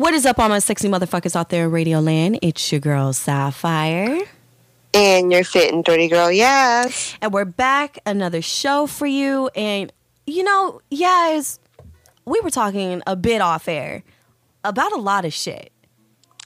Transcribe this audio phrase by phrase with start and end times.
[0.00, 2.38] What is up, all my sexy motherfuckers out there in Radio Land?
[2.40, 4.18] It's your girl Sapphire.
[4.94, 7.14] And you're fit and dirty girl, yes.
[7.20, 9.50] And we're back, another show for you.
[9.54, 9.92] And
[10.26, 11.60] you know, yes,
[12.24, 14.02] we were talking a bit off air
[14.64, 15.70] about a lot of shit.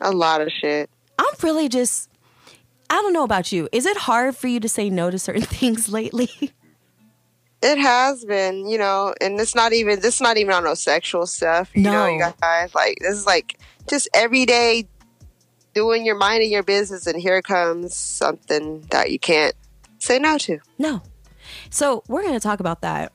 [0.01, 0.91] A lot of shit.
[1.17, 2.11] I'm really just
[2.91, 3.69] I don't know about you.
[3.71, 6.51] Is it hard for you to say no to certain things lately?
[7.67, 10.75] It has been, you know, and it's not even this is not even on no
[10.75, 11.71] sexual stuff.
[11.75, 14.87] You know, you guys like this is like just everyday
[15.73, 19.55] doing your mind and your business and here comes something that you can't
[19.99, 20.59] say no to.
[20.79, 21.01] No.
[21.71, 23.13] So we're gonna talk about that.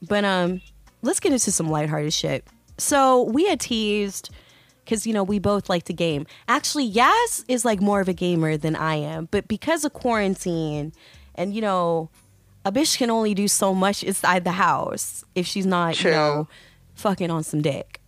[0.00, 0.62] But um
[1.02, 2.46] let's get into some lighthearted shit.
[2.78, 4.30] So we had teased
[4.84, 6.26] because you know we both like to game.
[6.48, 10.92] Actually, Yas is like more of a gamer than I am, but because of quarantine
[11.34, 12.10] and you know,
[12.64, 16.10] a bitch can only do so much inside the house if she's not, True.
[16.10, 16.48] you know,
[16.94, 18.00] fucking on some dick.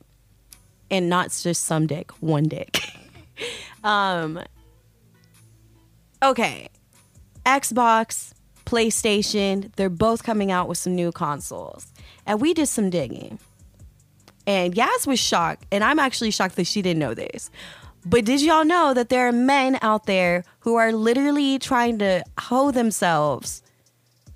[0.91, 2.79] And not just some dick, one dick.
[3.85, 4.41] um
[6.23, 6.69] Okay.
[7.45, 8.33] Xbox,
[8.65, 11.93] PlayStation, they're both coming out with some new consoles.
[12.25, 13.39] And we did some digging.
[14.47, 17.51] And Yas was shocked, and I'm actually shocked that she didn't know this.
[18.05, 22.23] But did y'all know that there are men out there who are literally trying to
[22.39, 23.63] hoe themselves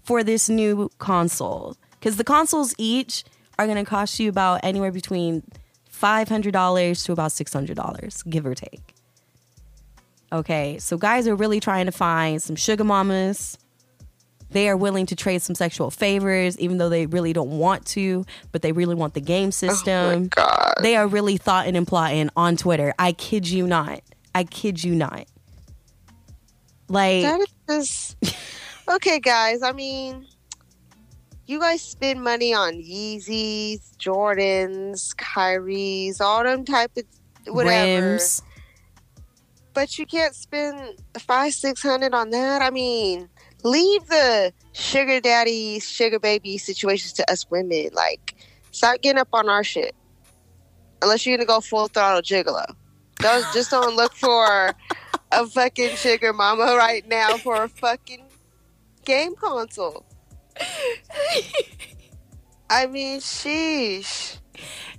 [0.03, 1.77] for this new console?
[1.99, 3.25] Because the consoles each
[3.59, 5.43] are going to cost you about anywhere between
[5.93, 8.95] $500 to about $600, give or take.
[10.33, 13.59] Okay, so guys are really trying to find some sugar mamas.
[14.53, 18.25] They are willing to trade some sexual favors, even though they really don't want to,
[18.51, 19.93] but they really want the game system.
[19.95, 20.75] Oh my god.
[20.83, 22.95] they are really thoughting and plotting on Twitter.
[22.99, 24.01] I kid you not.
[24.35, 25.27] I kid you not.
[26.89, 28.17] Like, That is
[28.91, 29.63] okay, guys.
[29.63, 30.27] I mean,
[31.47, 37.05] you guys spend money on Yeezys, Jordans, Kyries, all them type of
[37.55, 38.11] whatever.
[38.13, 38.43] rims.
[39.73, 42.61] But you can't spend five, six hundred on that.
[42.63, 43.29] I mean,
[43.63, 47.91] leave the sugar daddy, sugar baby situations to us women.
[47.93, 48.37] Like,
[48.73, 49.95] stop getting up on our shit.
[51.03, 52.67] Unless you're gonna go full throttle gigolo.
[53.17, 54.73] Don't just don't look for
[55.33, 58.30] a fucking sugar mama right now for a fucking
[59.11, 60.05] game console.
[62.71, 64.39] I mean, sheesh.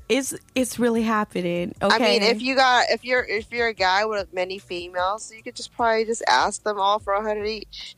[0.10, 1.74] It's it's really happening.
[1.82, 1.96] Okay.
[1.96, 5.42] I mean, if you got if you're if you're a guy with many females, you
[5.42, 7.96] could just probably just ask them all for a hundred each.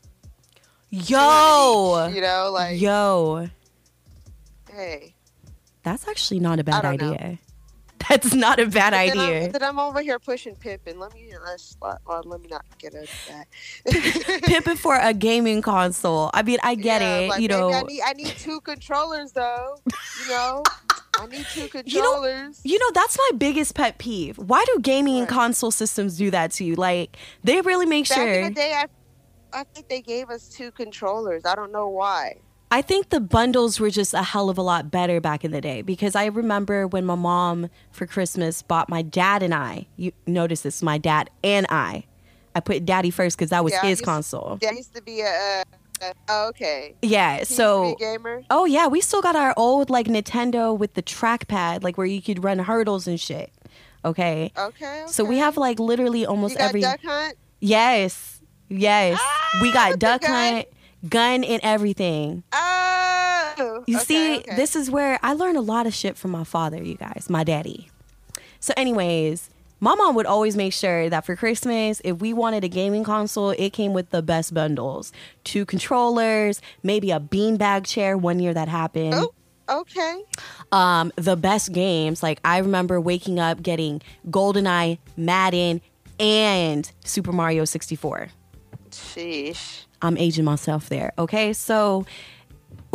[0.90, 3.48] yo, you know, like yo,
[4.70, 5.16] hey,
[5.82, 7.38] that's actually not a bad I don't know.
[8.02, 8.06] Idea.
[8.08, 9.52] That's not a bad Then I'm, idea.
[9.52, 10.98] then I'm over here pushing Pippin.
[10.98, 14.42] Let me let's let, me not get into that.
[14.44, 16.30] Pimping for a gaming console.
[16.34, 17.28] I mean, I get Yeah, it.
[17.30, 19.76] like, you know, I need I need two controllers though.
[20.22, 20.62] You know,
[21.18, 22.60] I need two You know- controllers.
[22.64, 24.36] You know, that's my biggest pet peeve.
[24.38, 26.74] Why do gaming and console systems do that to you?
[26.74, 28.32] Like, they really make Back sure.
[28.32, 28.86] in the day, I
[29.56, 31.44] I think they gave us two controllers.
[31.46, 32.38] I don't know why.
[32.70, 35.60] I think the bundles were just a hell of a lot better back in the
[35.60, 39.86] day because I remember when my mom for Christmas bought my dad and I.
[39.96, 42.04] You notice this, my dad and I.
[42.56, 44.58] I put daddy first because that was Yeah, his used- console.
[44.60, 45.62] That used to be a.
[46.28, 46.94] oh, okay.
[47.02, 48.42] Yeah, He so gamer.
[48.50, 52.20] oh yeah, we still got our old like Nintendo with the trackpad, like where you
[52.22, 53.52] could run hurdles and shit.
[54.04, 55.04] Okay, Okay.
[55.06, 56.80] so we have like literally almost You got every.
[56.80, 57.36] Duck Hunt.
[57.60, 59.18] Yes, yes,
[59.62, 60.30] we Ah, got duck gun.
[60.54, 60.66] hunt,
[61.08, 62.44] gun, and everything.
[62.52, 63.84] Oh.
[63.86, 64.56] You okay, see, okay.
[64.56, 67.44] this is where I learned a lot of shit from my father, you guys, my
[67.44, 67.90] daddy.
[68.58, 69.50] So, anyways,
[69.80, 73.50] my mom would always make sure that for Christmas, if we wanted a gaming console,
[73.50, 75.12] it came with the best bundles
[75.44, 78.16] two controllers, maybe a beanbag chair.
[78.16, 79.14] One year that happened.
[79.14, 79.34] Oh,
[79.68, 80.22] okay.
[80.72, 82.22] Um, the best games.
[82.22, 84.00] Like, I remember waking up getting
[84.30, 85.82] GoldenEye, Madden,
[86.18, 88.28] and Super Mario 64.
[88.90, 89.83] Sheesh.
[90.04, 91.12] I'm aging myself there.
[91.18, 91.52] Okay.
[91.52, 92.06] So,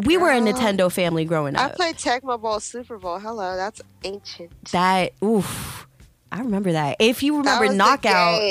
[0.05, 1.71] we were a Nintendo family growing up.
[1.71, 3.19] I played Tecmo Bowl Super Bowl.
[3.19, 4.51] Hello, that's ancient.
[4.71, 5.87] That oof.
[6.31, 6.97] I remember that.
[6.99, 8.41] If you remember knockout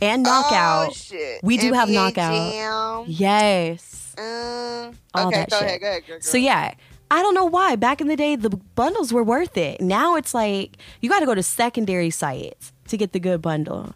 [0.00, 0.96] and knockout.
[1.12, 1.38] Oh.
[1.42, 2.52] We do have knockout.
[2.52, 3.04] Jam.
[3.06, 4.14] Yes.
[4.16, 5.66] Um, All okay, that go shit.
[5.66, 6.72] ahead, go ahead, girl, So yeah,
[7.10, 7.76] I don't know why.
[7.76, 9.80] Back in the day, the bundles were worth it.
[9.80, 13.94] Now it's like you got to go to secondary sites to get the good bundle.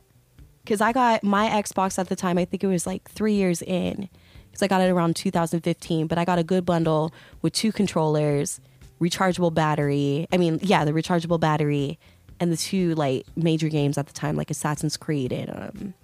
[0.64, 2.38] Because I got my Xbox at the time.
[2.38, 4.09] I think it was like three years in,
[4.47, 6.06] because I got it around 2015.
[6.06, 8.61] But I got a good bundle with two controllers,
[9.00, 10.26] rechargeable battery.
[10.32, 11.99] I mean, yeah, the rechargeable battery,
[12.41, 15.94] and the two like major games at the time, like Assassin's Creed and um,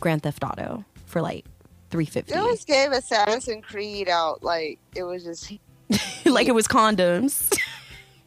[0.00, 1.46] Grand Theft Auto, for like
[1.90, 2.32] 350.
[2.32, 5.52] They always gave Assassin's Creed out like it was just
[6.26, 7.56] like it was condoms.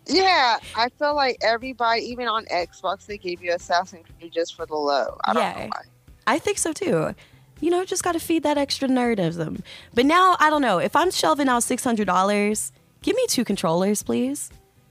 [0.10, 4.66] Yeah, I feel like everybody, even on Xbox, they gave you Assassin's Creed just for
[4.66, 5.18] the low.
[5.26, 5.54] I don't Yeah.
[5.60, 5.82] know why.
[6.26, 7.14] I think so too.
[7.60, 9.62] You know, just got to feed that extra nerdism.
[9.94, 10.78] But now, I don't know.
[10.78, 12.72] If I'm shelving out $600,
[13.02, 14.50] give me two controllers, please.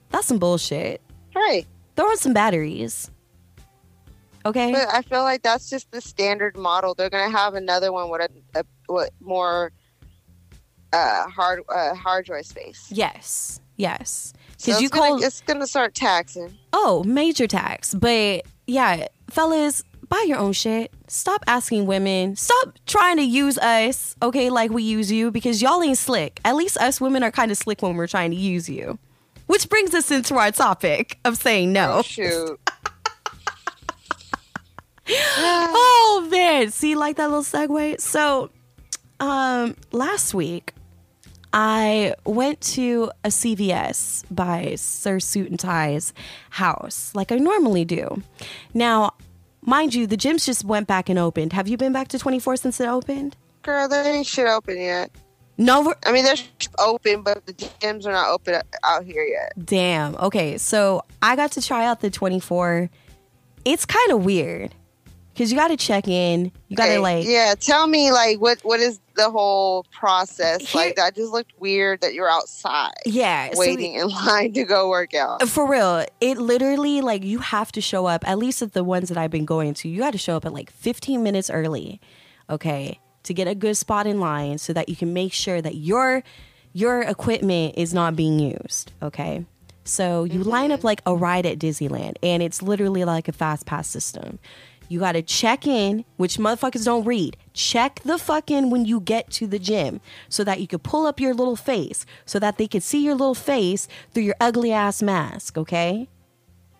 [0.09, 1.01] That's some bullshit.
[1.35, 1.65] Right.
[1.95, 3.09] Throw in some batteries.
[4.45, 4.71] Okay?
[4.71, 6.93] But I feel like that's just the standard model.
[6.93, 8.21] They're gonna have another one with
[8.55, 9.71] a, a with more
[10.93, 12.87] uh, hard uh, hard drive space.
[12.91, 13.59] yes.
[13.75, 14.33] Yes.
[14.57, 15.23] So Because you it's gonna, call.
[15.23, 16.57] it's gonna start taxing.
[16.73, 17.93] Oh, major tax.
[17.93, 20.91] But yeah, fellas, buy your own shit.
[21.07, 22.35] Stop asking women.
[22.35, 26.39] Stop trying to use us, okay, like we use you, because y'all ain't slick.
[26.43, 28.97] At least us women are kind of slick when we're trying to use you.
[29.45, 31.97] Which brings us into our topic of saying no.
[31.99, 32.59] Oh shoot!
[35.09, 38.01] Oh man, see like that little segue.
[38.01, 38.49] So,
[39.21, 40.73] um, last week
[41.59, 46.13] I went to a CVS by Sir Suit and Tie's
[46.51, 48.21] house, like I normally do.
[48.75, 49.15] Now,
[49.63, 51.53] mind you, the gyms just went back and opened.
[51.53, 53.35] Have you been back to 24 since it opened?
[53.63, 55.09] Girl, they ain't shit open yet.
[55.57, 56.35] No, I mean, they're
[56.77, 59.53] open, but the gyms are not open out here yet.
[59.65, 60.15] damn.
[60.17, 62.87] Okay, so I got to try out the 24.
[63.65, 64.75] It's kind of weird
[65.37, 66.51] because you got to check in.
[66.67, 67.53] You got to Okay, like yeah.
[67.59, 70.61] Tell me, like, what what is the whole process?
[70.61, 74.63] Here- like, that just looked weird that you're outside yeah, so- waiting in line to
[74.63, 75.47] go work out.
[75.47, 78.27] For real, it literally like you have to show up.
[78.27, 80.45] At least at the ones that I've been going to, you got to show up
[80.45, 82.01] at like 15 minutes early,
[82.49, 85.75] okay, to get a good spot in line so that you can make sure that
[85.75, 86.23] your
[86.73, 89.45] your equipment is not being used, okay.
[89.83, 90.87] So you line up mm-hmm.
[90.87, 94.39] like a ride at Disneyland, and it's literally like a fast pass system.
[94.89, 97.37] You got to check in, which motherfuckers don't read.
[97.53, 99.99] Check the fuck in when you get to the gym
[100.29, 103.15] so that you could pull up your little face so that they could see your
[103.15, 106.07] little face through your ugly ass mask, okay?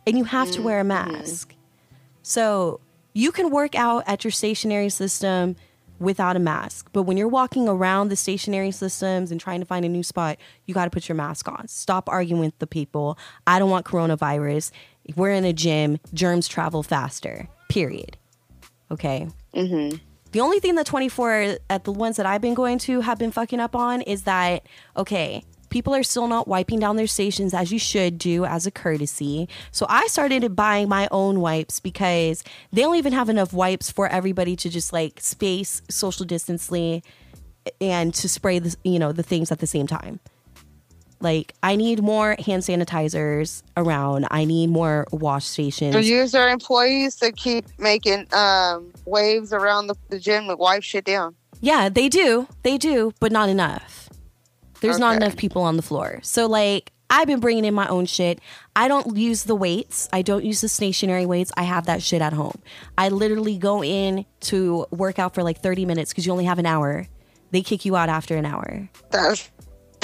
[0.06, 1.12] And you have to wear a mm-hmm.
[1.12, 1.54] mask.
[2.22, 2.80] So
[3.14, 5.56] you can work out at your stationary system
[6.00, 6.90] without a mask.
[6.94, 10.38] But when you're walking around the stationary systems and trying to find a new spot,
[10.66, 11.68] you got to put your mask on.
[11.68, 13.18] Stop arguing with the people.
[13.46, 14.72] I don't want coronavirus.
[15.06, 16.00] If We're in a gym.
[16.14, 18.18] Germs travel faster, period.
[18.92, 19.28] Okay.
[19.54, 19.98] Mm-hmm.
[20.32, 23.32] The only thing that 24 at the ones that I've been going to have been
[23.32, 24.66] fucking up on is that,
[24.96, 28.72] okay, people are still not wiping down their stations as you should do as a
[28.72, 29.48] courtesy.
[29.72, 34.08] So I started buying my own wipes because they don't even have enough wipes for
[34.08, 37.04] everybody to just like space social distancely
[37.82, 40.20] and to spray the, you know, the things at the same time.
[41.20, 44.28] Like I need more hand sanitizers around.
[44.30, 45.94] I need more wash stations.
[45.94, 50.84] So use their employees to keep making um, waves around the, the gym to wipe
[50.84, 51.36] shit down.
[51.60, 52.48] Yeah, they do.
[52.64, 54.10] They do, but not enough.
[54.82, 56.20] There's not enough people on the floor.
[56.22, 58.40] So, like, I've been bringing in my own shit.
[58.76, 60.08] I don't use the weights.
[60.14, 61.52] I don't use the stationary weights.
[61.58, 62.62] I have that shit at home.
[62.98, 66.60] I literally go in to work out for like 30 minutes because you only have
[66.60, 67.08] an hour.
[67.52, 68.90] They kick you out after an hour.
[69.10, 69.50] That's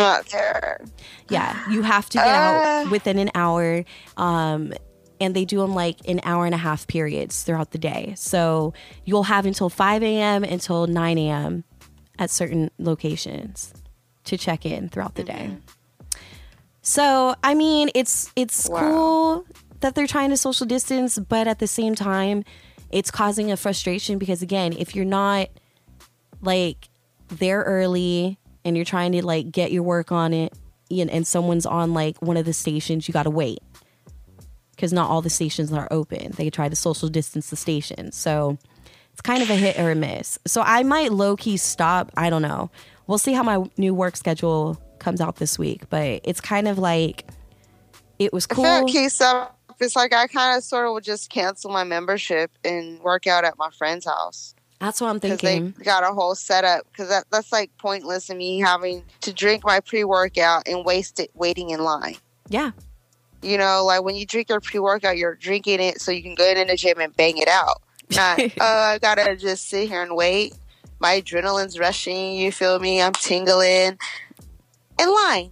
[0.04, 0.82] not fair.
[1.30, 2.82] Yeah, you have to get Ah.
[2.84, 3.84] out within an hour.
[4.18, 4.74] Um,
[5.22, 8.14] and they do them like in hour and a half periods throughout the day.
[8.18, 8.74] So
[9.06, 10.44] you'll have until 5 a.m.
[10.44, 11.64] until 9 a.m.
[12.20, 13.74] at certain locations
[14.26, 15.56] to check in throughout the day.
[16.82, 18.80] So I mean, it's it's Wow.
[18.80, 19.46] cool
[19.80, 22.44] that they're trying to social distance, but at the same time,
[22.92, 25.48] it's causing a frustration because again, if you're not
[26.42, 26.90] like
[27.30, 30.54] there early and you're trying to like get your work on it
[30.92, 33.60] and, and someone's on like one of the stations, you got to wait
[34.76, 36.32] because not all the stations are open.
[36.32, 38.16] They try to social distance the stations.
[38.16, 38.58] So
[39.12, 40.40] it's kind of a hit or a miss.
[40.46, 42.12] So I might low key stop.
[42.18, 42.72] I don't know.
[43.08, 46.78] We'll see how my new work schedule comes out this week, but it's kind of
[46.78, 47.26] like
[48.20, 48.64] it was I cool.
[48.64, 49.58] feel like keys up.
[49.80, 53.44] It's like I kind of sort of would just cancel my membership and work out
[53.44, 55.68] at my friend's house That's what I'm thinking.
[55.68, 56.86] because they got a whole setup.
[56.92, 61.22] Because that, that's like pointless in me having to drink my pre workout and waste
[61.22, 62.18] it waiting in line.
[62.50, 62.72] yeah.
[63.42, 66.36] You know, like when you drink your pre workout, you're drinking it so you can
[66.36, 67.82] go in the gym and bang it out.
[68.14, 70.54] Not, oh, I gotta just sit here and wait.
[71.00, 72.36] My adrenaline's rushing.
[72.36, 73.02] You feel me?
[73.02, 73.98] I'm tingling.
[75.00, 75.52] In line.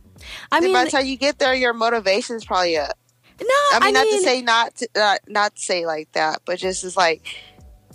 [0.51, 2.97] I mean, by the time you get there, your motivation's probably up.
[3.39, 6.59] no, I mean, not to say not to, uh, not to say like that, but
[6.59, 7.25] just as like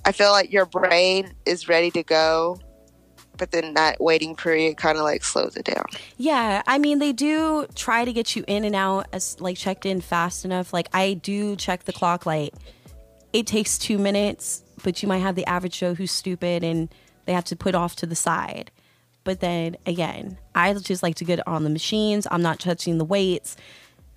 [0.06, 2.60] I feel like your brain is ready to go,
[3.36, 5.84] but then that waiting period kind of like slows it down.
[6.16, 9.84] Yeah, I mean they do try to get you in and out as like checked
[9.84, 10.72] in fast enough.
[10.72, 12.54] Like I do check the clock like
[13.32, 16.88] it takes 2 minutes, but you might have the average Joe who's stupid and
[17.25, 18.70] they have to put off to the side.
[19.25, 22.28] But then again, I just like to get on the machines.
[22.30, 23.56] I'm not touching the weights.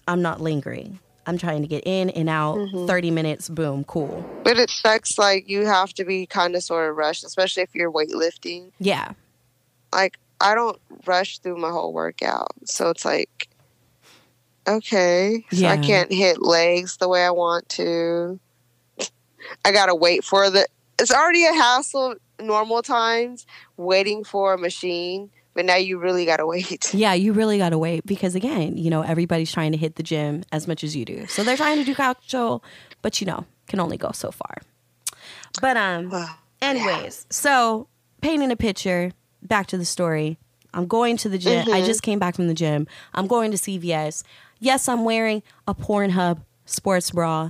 [0.07, 0.99] I'm not lingering.
[1.25, 2.57] I'm trying to get in and out.
[2.57, 2.87] Mm-hmm.
[2.87, 4.27] 30 minutes, boom, cool.
[4.43, 7.75] But it sucks like you have to be kind of sort of rushed, especially if
[7.75, 8.71] you're weightlifting.
[8.79, 9.13] Yeah.
[9.93, 13.49] Like I don't rush through my whole workout, so it's like
[14.67, 18.39] okay, so I can't hit legs the way I want to.
[19.65, 20.67] I gotta wait for the.
[20.99, 23.45] It's already a hassle normal times
[23.77, 26.93] waiting for a machine, but now you really gotta wait.
[26.93, 30.03] Yeah, you really got to wait because again, you know, everybody's trying to hit the
[30.03, 31.27] gym as much as you do.
[31.27, 32.61] So they're trying to do gaucho,
[33.01, 34.59] but you know, can only go so far.
[35.59, 36.13] But um
[36.61, 37.89] anyways, so
[38.21, 39.11] painting a picture,
[39.41, 40.37] back to the story.
[40.73, 41.67] I'm going to the gym.
[41.73, 42.87] I just came back from the gym.
[43.13, 44.23] I'm going to CVS.
[44.59, 47.49] Yes, I'm wearing a Pornhub sports bra,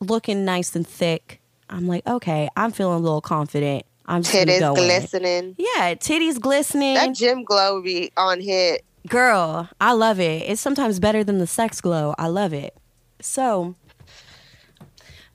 [0.00, 1.40] looking nice and thick.
[1.70, 3.86] I'm like, okay, I'm feeling a little confident.
[4.06, 5.54] I'm Titties glistening.
[5.58, 6.94] Yeah, titties glistening.
[6.94, 8.84] That gym glow would be on hit.
[9.08, 10.42] Girl, I love it.
[10.48, 12.14] It's sometimes better than the sex glow.
[12.18, 12.76] I love it.
[13.20, 13.74] So,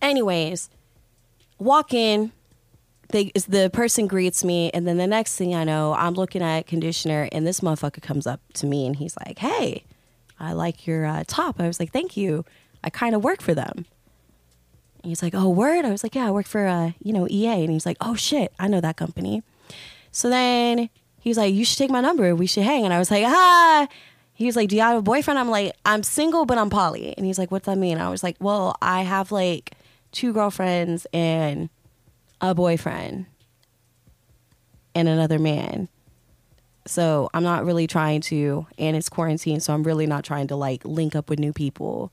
[0.02, 0.70] anyways,
[1.58, 2.32] walk in.
[3.12, 6.68] They, the person greets me, and then the next thing I know, I'm looking at
[6.68, 9.84] conditioner, and this motherfucker comes up to me, and he's like, "Hey,
[10.40, 12.46] I like your uh, top." I was like, "Thank you.
[12.84, 13.86] I kind of work for them."
[15.04, 17.64] He's like, "Oh, word." I was like, "Yeah, I work for uh, you know EA,"
[17.64, 19.44] and he's like, "Oh shit, I know that company."
[20.12, 20.90] So then
[21.20, 22.36] he was like, You should take my number.
[22.36, 22.86] We should hang.
[22.86, 23.88] And I was like, Ah.
[24.34, 25.40] He was like, Do you have a boyfriend?
[25.40, 27.14] I'm like, I'm single, but I'm poly.
[27.18, 27.98] And he's like, What's that mean?
[27.98, 29.74] I was like, Well, I have like
[30.12, 31.70] two girlfriends and
[32.42, 33.26] a boyfriend
[34.96, 35.90] and another man.
[36.88, 40.56] So I'm not really trying to, and it's quarantine, so I'm really not trying to
[40.56, 42.12] like link up with new people.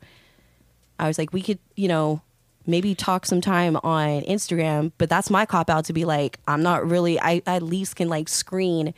[0.99, 2.21] I was like, we could, you know,
[2.67, 6.63] maybe talk some time on Instagram, but that's my cop out to be like, I'm
[6.63, 8.95] not really, I at least can like screen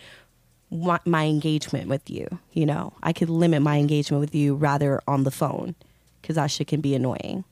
[0.71, 2.27] my, my engagement with you.
[2.53, 5.75] You know, I could limit my engagement with you rather on the phone
[6.21, 7.45] because that shit can be annoying.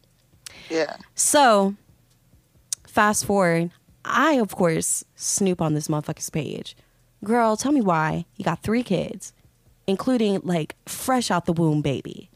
[0.70, 0.96] Yeah.
[1.14, 1.75] So,
[2.87, 3.70] fast forward,
[4.04, 6.76] I of course snoop on this motherfucker's page.
[7.25, 9.32] Girl, tell me why you got three kids,
[9.87, 12.30] including like fresh out the womb baby.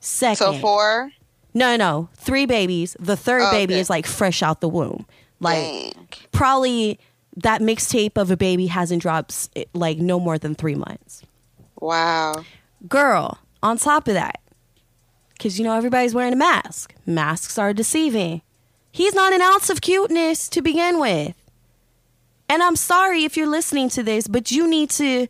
[0.00, 1.12] Second, So four.
[1.54, 2.96] No, no, three babies.
[2.98, 5.06] The third Oh, baby is like fresh out the womb.
[5.40, 6.08] Like Dang.
[6.32, 6.98] probably
[7.36, 11.22] that mixtape of a baby hasn't dropped like no more than three months.
[11.80, 12.44] Wow.
[12.88, 14.40] Girl, on top of that,
[15.32, 16.94] because you know everybody's wearing a mask.
[17.06, 18.42] Masks are deceiving.
[18.92, 21.34] He's not an ounce of cuteness to begin with.
[22.48, 25.26] And I'm sorry if you're listening to this, but you need to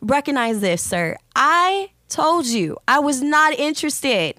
[0.00, 1.16] recognize this, sir.
[1.34, 4.36] I told you I was not interested.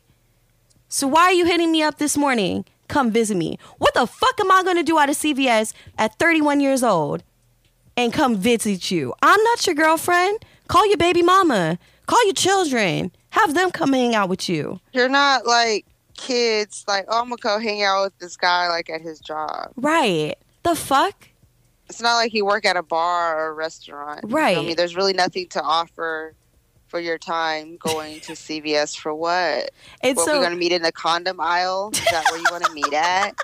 [0.89, 2.65] So why are you hitting me up this morning?
[2.87, 3.59] Come visit me.
[3.77, 7.23] What the fuck am I going to do out of CVS at 31 years old
[7.95, 9.13] and come visit you?
[9.21, 10.43] I'm not your girlfriend.
[10.67, 11.77] Call your baby mama.
[12.07, 13.11] Call your children.
[13.31, 14.79] Have them come hang out with you.
[14.91, 15.85] You're not like
[16.17, 16.83] kids.
[16.87, 19.71] Like, oh, I'm gonna go hang out with this guy like at his job.
[19.75, 20.35] Right.
[20.63, 21.27] The fuck?
[21.87, 24.21] It's not like you work at a bar or a restaurant.
[24.23, 24.57] you feel Right.
[24.65, 24.73] me?
[24.73, 26.33] There's really nothing to offer
[26.89, 29.71] for your time going to CVS for what?
[30.03, 31.91] It's What, so we're gonna meet in the condom aisle?
[31.93, 33.35] Is that where you want to meet at?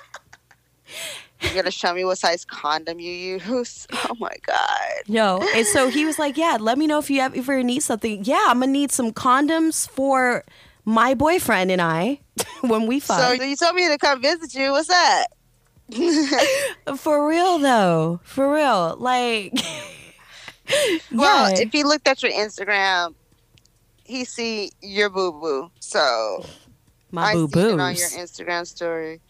[1.42, 3.88] You're gonna show me what size condom you use?
[4.08, 4.92] Oh my god!
[5.08, 5.48] No.
[5.56, 8.24] And so he was like, Yeah, let me know if you ever need something.
[8.24, 10.44] Yeah, I'm gonna need some condoms for
[10.86, 12.20] my boyfriend and I
[12.62, 13.20] when we fuck.
[13.20, 14.72] So you told me to come visit you.
[14.72, 15.28] What's that?
[16.98, 18.20] for real though.
[18.24, 18.96] For real.
[18.98, 19.54] Like
[21.12, 21.60] Well, yeah.
[21.62, 23.14] if he looked at your Instagram,
[24.06, 25.72] he see your boo boo.
[25.80, 26.46] So
[27.12, 28.10] my boo it on your.
[28.10, 29.22] Instagram story.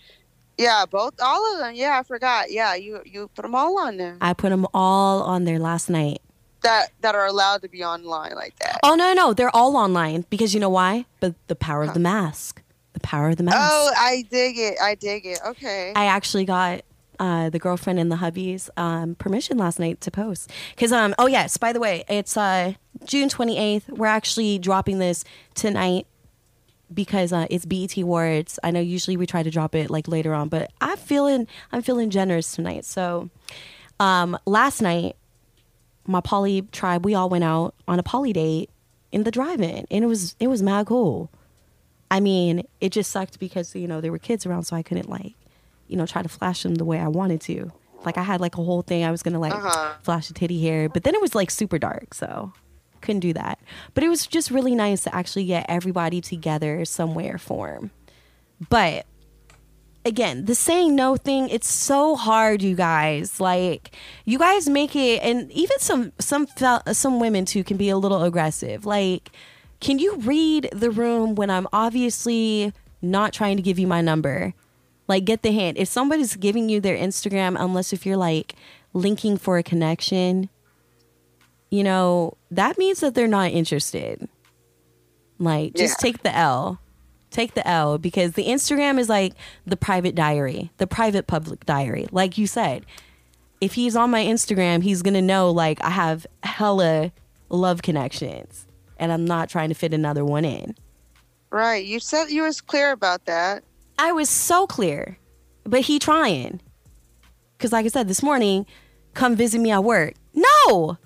[0.58, 1.76] Yeah, both, all of them.
[1.76, 2.52] Yeah, I forgot.
[2.52, 4.18] Yeah, you you put them all on there.
[4.22, 6.22] I put them all on there last night.
[6.62, 8.80] That that are allowed to be online like that.
[8.84, 11.06] Oh no, no, they're all online because you know why?
[11.20, 12.62] But the power of the mask.
[12.94, 13.58] The power of the mask.
[13.60, 14.78] Oh, I dig it.
[14.82, 15.40] I dig it.
[15.46, 15.92] Okay.
[15.96, 16.82] I actually got
[17.20, 20.52] uh, the girlfriend and the hubby's um, permission last night to post.
[20.76, 22.74] Because, um, oh, yes, by the way, it's uh,
[23.06, 23.90] June 28th.
[23.90, 26.08] We're actually dropping this tonight
[26.94, 28.60] because uh, it's BET Awards.
[28.64, 31.82] I know usually we try to drop it like later on, but I'm feeling, I'm
[31.82, 32.86] feeling generous tonight.
[32.86, 33.30] So
[34.00, 35.16] um, last night,
[36.08, 38.70] my poly tribe, we all went out on a poly date
[39.12, 41.32] in the drive-in, and it was it was mad cool.
[42.12, 45.10] I mean, it just sucked because you know there were kids around, so I couldn't
[45.10, 45.34] like
[45.88, 47.72] you know, try to flash them the way I wanted to.
[48.06, 49.94] Like I had like a whole thing I was gonna like Uh-huh.
[50.04, 52.52] flash a titty hair, but then it was like super dark, so
[53.06, 53.60] couldn't do that.
[53.94, 57.92] But it was just really nice to actually get everybody together somewhere form.
[58.70, 59.06] But
[60.06, 63.40] again, the saying no thing, it's so hard, you guys.
[63.40, 66.48] Like you guys make it and even some some
[66.92, 68.86] some women too can be a little aggressive.
[68.86, 69.32] Like
[69.80, 74.54] can you read the room when I'm obviously not trying to give you my number?
[75.08, 75.78] Like get the hint.
[75.78, 78.56] If somebody's giving you their Instagram unless if you're like
[78.94, 80.50] linking for a connection,
[81.76, 84.28] you know, that means that they're not interested.
[85.40, 86.12] Like just Yeah.
[86.12, 86.80] take the L
[87.32, 89.34] take the L because the Instagram is like
[89.66, 92.08] the private diary, the private public diary.
[92.14, 92.86] Like you said,
[93.60, 97.12] if he's on my Instagram, he's gonna know like I have hella
[97.50, 98.66] love connections
[98.98, 100.76] and I'm not trying to fit another one in.
[101.50, 101.86] Right.
[101.86, 103.66] You said you was clear about that.
[104.00, 105.18] I was so clear,
[105.66, 106.62] but he trying.
[107.60, 108.66] Cause like I said this morning,
[109.14, 110.14] come visit me at work.
[110.34, 110.98] No.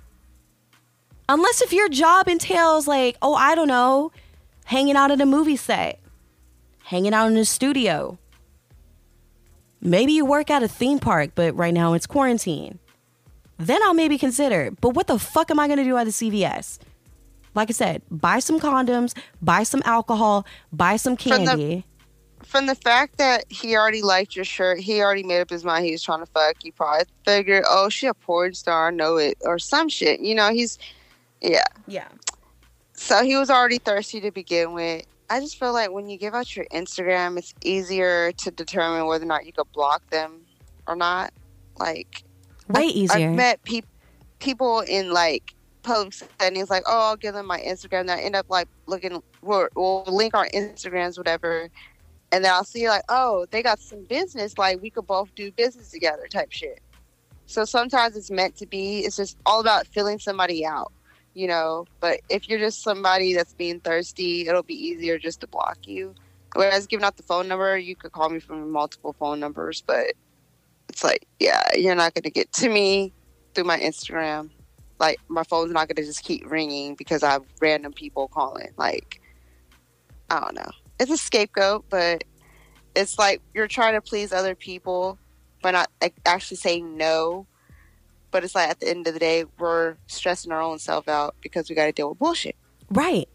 [1.29, 4.12] Unless if your job entails like, oh, I don't know,
[4.65, 6.00] hanging out at a movie set,
[6.83, 8.17] hanging out in a studio.
[9.79, 12.79] Maybe you work at a theme park, but right now it's quarantine.
[13.59, 14.71] Then I'll maybe consider.
[14.81, 16.79] But what the fuck am I gonna do at the CVS?
[17.53, 21.86] Like I said, buy some condoms, buy some alcohol, buy some candy.
[22.43, 25.86] From the fact that he already liked your shirt, he already made up his mind
[25.86, 26.63] he was trying to fuck.
[26.63, 30.21] You probably figured, oh, she a porn star, I know it, or some shit.
[30.21, 30.79] You know, he's,
[31.41, 31.63] yeah.
[31.88, 32.08] yeah.
[32.93, 35.05] So he was already thirsty to begin with.
[35.29, 39.24] I just feel like when you give out your Instagram, it's easier to determine whether
[39.24, 40.41] or not you could block them
[40.88, 41.31] or not.
[41.77, 42.24] Like,
[42.67, 43.29] Way I- easier.
[43.29, 43.86] I've met peop
[44.39, 45.53] people in like
[45.84, 48.01] public settings, like, oh, I'll give them my Instagram.
[48.01, 51.69] And I end up like looking, we'll, we'll link our Instagrams, whatever.
[52.31, 54.58] And then I'll see like, oh, they got some business.
[54.58, 56.81] Like, we could both do business together type shit.
[57.46, 59.00] So sometimes it's meant to be.
[59.00, 60.91] It's just all about filling somebody out,
[61.33, 61.86] you know.
[61.99, 66.15] But if you're just somebody that's being thirsty, it'll be easier just to block you.
[66.56, 70.13] Whereas giving out the phone number, you could call me from multiple phone numbers, but
[70.89, 73.13] it's like, yeah, you're not going to get to me
[73.53, 74.49] through my Instagram.
[74.99, 78.69] Like, my phone's not going to just keep ringing because I have random people calling.
[78.77, 79.21] Like,
[80.30, 80.71] I don't know.
[80.99, 82.23] It's a scapegoat, but
[82.95, 85.17] it's like you're trying to please other people
[85.62, 87.47] by not like, actually saying no.
[88.31, 91.35] But it's like at the end of the day, we're stressing our own self out
[91.41, 92.55] because we got to deal with bullshit.
[92.89, 93.27] Right.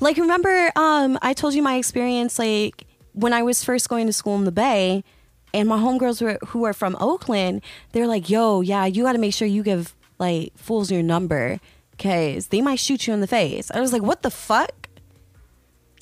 [0.00, 4.12] Like remember um I told you my experience like when I was first going to
[4.12, 5.04] school in the Bay
[5.52, 7.62] and my homegirls were who are from Oakland,
[7.92, 11.58] they're like, "Yo, yeah, you got to make sure you give like fools your number
[11.98, 14.88] cuz they might shoot you in the face." I was like, "What the fuck?"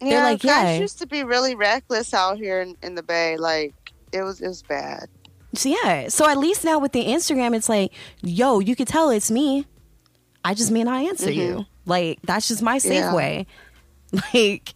[0.01, 0.81] Yeah, like, guys yeah.
[0.81, 3.37] used to be really reckless out here in, in the Bay.
[3.37, 3.75] Like
[4.13, 5.09] it was, it was bad.
[5.59, 7.93] So yeah, so at least now with the Instagram it's like,
[8.23, 9.67] "Yo, you could tell it's me.
[10.45, 11.91] I just may not answer you." Mm-hmm.
[11.91, 13.15] Like that's just my safe Yeah.
[13.15, 13.47] way.
[14.33, 14.75] Like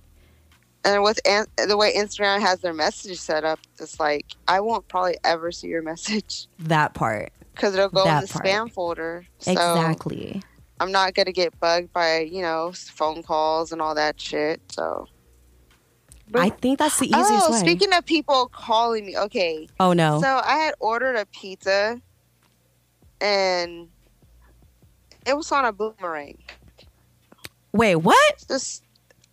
[0.84, 4.86] And with an- the way Instagram has their message set up, it's like I won't
[4.88, 7.32] probably ever see your message that part.
[7.54, 8.44] because it'll go That in the part.
[8.44, 9.24] spam folder.
[9.38, 10.42] So Exactly.
[10.80, 14.60] I'm not gonna get bugged by you know phone calls and all that shit.
[14.72, 15.06] So.
[16.34, 17.58] I think that's the easiest oh, way.
[17.58, 19.68] speaking of people calling me, okay.
[19.80, 20.20] oh no.
[20.20, 22.00] So I had ordered a pizza,
[23.20, 23.88] and
[25.26, 26.38] it was on a boomerang.
[27.72, 28.44] Wait, what?
[28.48, 28.84] Just,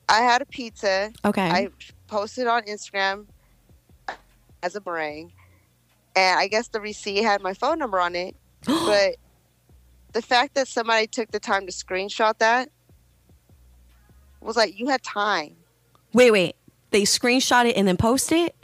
[0.08, 1.12] I had a pizza.
[1.26, 1.50] Okay.
[1.50, 1.70] I
[2.08, 3.26] posted on Instagram
[4.64, 5.32] as a boomerang,
[6.16, 8.36] and I guess the receipt had my phone number on it.
[8.66, 9.16] but
[10.14, 12.70] the fact that somebody took the time to screenshot that
[14.42, 15.56] was like, you had time.
[16.14, 16.56] wait, wait.
[16.92, 18.56] They screenshot it and then post it?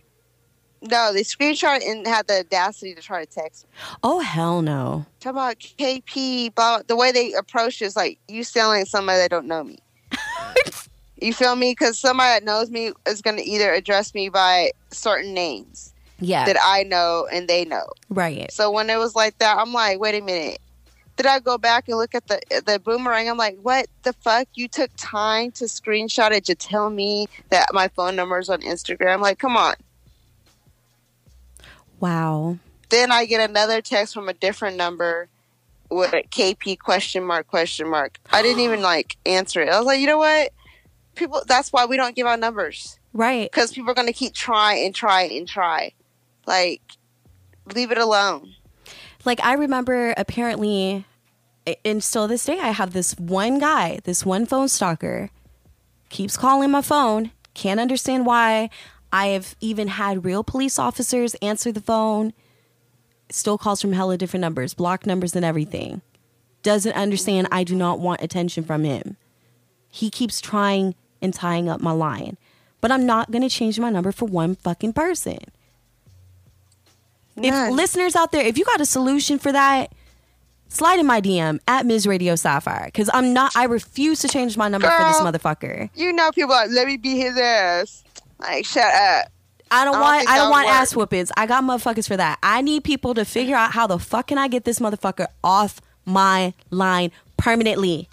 [0.82, 3.66] No, they screenshot it and had the audacity to try to text.
[4.04, 5.06] Oh hell no.
[5.20, 9.32] Talk about KP, blah, the way they approach is like you sound like somebody that
[9.32, 9.80] don't know me.
[11.22, 11.72] you feel me?
[11.72, 16.46] Because somebody that knows me is going to either address me by certain names Yeah.
[16.46, 17.86] that I know and they know.
[18.10, 18.52] right.
[18.52, 20.60] So when it was like that, I'm like, wait a minute.
[21.18, 23.30] Did I go back and look at the the boomerang?
[23.30, 24.48] I'm like, what the fuck?
[24.54, 28.62] You took time to screenshot it to tell me that my phone number is on
[28.62, 29.22] Instagram.
[29.22, 29.76] Like, come on.
[32.00, 32.58] Wow.
[32.90, 35.28] Then I get another text from a different number
[35.90, 38.20] with a KP question mark question mark.
[38.32, 39.70] I didn't even like answer it.
[39.70, 40.52] I was like, you know what?
[41.16, 41.42] People.
[41.48, 43.50] That's why we don't give out numbers Right.
[43.50, 45.94] because people are gonna keep try and try and try.
[46.46, 46.82] Like,
[47.74, 48.54] leave it alone.
[49.26, 51.06] Like I remember apparently
[51.84, 55.32] and still this day I have this one guy, this one phone stalker
[56.10, 58.70] keeps calling my phone, can't understand why.
[59.12, 62.34] I have even had real police officers answer the phone,
[63.30, 66.02] still calls from hella different numbers, block numbers and everything.
[66.64, 69.18] Doesn't understand I do not want attention from him.
[69.90, 72.38] He keeps trying and tying up my line.
[72.82, 75.40] But I'm not going to change my number for one fucking person.
[77.38, 79.94] If listeners out there, if you got a solution for that,
[80.70, 82.08] slide in my DM at Ms.
[82.08, 82.86] Radio Sapphire.
[82.86, 85.90] Because I'm not, I refuse to change my number for this motherfucker.
[85.96, 88.04] You know, people are like, let me beat his ass.
[88.40, 89.32] Like, shut up.
[89.72, 90.30] I don't I don't want.
[90.30, 90.76] I don't want work.
[90.76, 91.32] ass whoopings.
[91.36, 92.38] I got motherfuckers for that.
[92.44, 95.82] I need people to figure out how the fuck can I get this motherfucker off
[96.06, 98.08] my line permanently.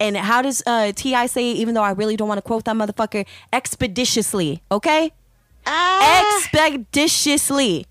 [0.00, 1.26] And how does uh, T.I.
[1.26, 1.44] say?
[1.52, 4.62] Even though I really don't want to quote that motherfucker, expeditiously.
[4.72, 5.12] Okay,
[5.66, 7.86] Ah, expeditiously.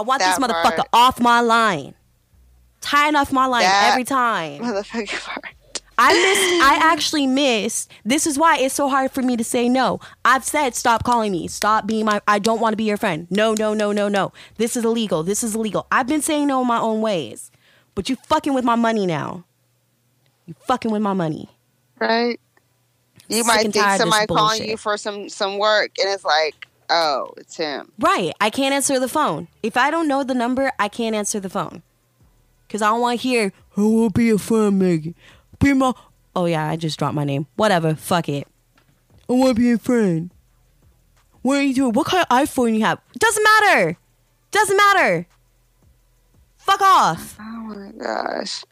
[0.00, 0.88] I want this motherfucker part.
[0.94, 1.94] off my line,
[2.80, 4.62] tying off my line That- every time.
[4.62, 5.54] motherfucking part.
[5.98, 6.62] I missed.
[6.64, 7.90] I actually missed.
[8.06, 10.00] This is why it's so hard for me to say no.
[10.24, 11.46] I've said stop calling me.
[11.46, 12.22] Stop being my.
[12.26, 13.26] I don't want to be your friend.
[13.28, 14.32] No, no, no, no, no.
[14.56, 15.22] This is illegal.
[15.22, 15.86] This is illegal.
[15.92, 17.50] I've been saying no in my own ways,
[17.94, 19.44] but you fucking with my money now.
[20.46, 21.50] You fucking with my money.
[21.98, 22.40] Right?
[23.28, 27.32] You Sick might think somebody calling you for some some work, and it's like, oh,
[27.36, 27.92] it's him.
[27.98, 28.32] Right.
[28.40, 29.48] I can't answer the phone.
[29.62, 31.82] If I don't know the number, I can't answer the phone.
[32.68, 33.52] Cause I don't want to hear.
[33.76, 35.14] I won't be a friend, Megan.
[35.58, 35.92] Be my.
[36.36, 37.46] Oh yeah, I just dropped my name.
[37.56, 37.96] Whatever.
[37.96, 38.46] Fuck it.
[39.28, 40.30] I want to be a friend.
[41.42, 41.92] What are you doing?
[41.92, 43.00] What kind of iPhone you have?
[43.18, 43.96] Doesn't matter.
[44.50, 45.26] Doesn't matter.
[46.58, 47.36] Fuck off.
[47.40, 48.64] Oh my gosh.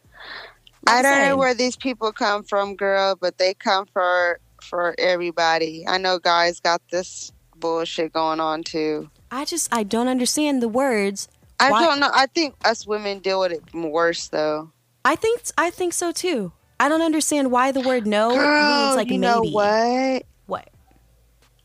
[0.87, 5.85] I don't know where these people come from, girl, but they come for for everybody.
[5.87, 9.09] I know guys got this bullshit going on too.
[9.31, 11.27] I just I don't understand the words.
[11.59, 12.09] I Why- don't know.
[12.13, 14.71] I think us women deal with it worse though.
[15.05, 16.51] I think I think so too.
[16.79, 19.31] I don't understand why the word no Girl, means like you maybe.
[19.31, 20.23] know what?
[20.45, 20.69] What?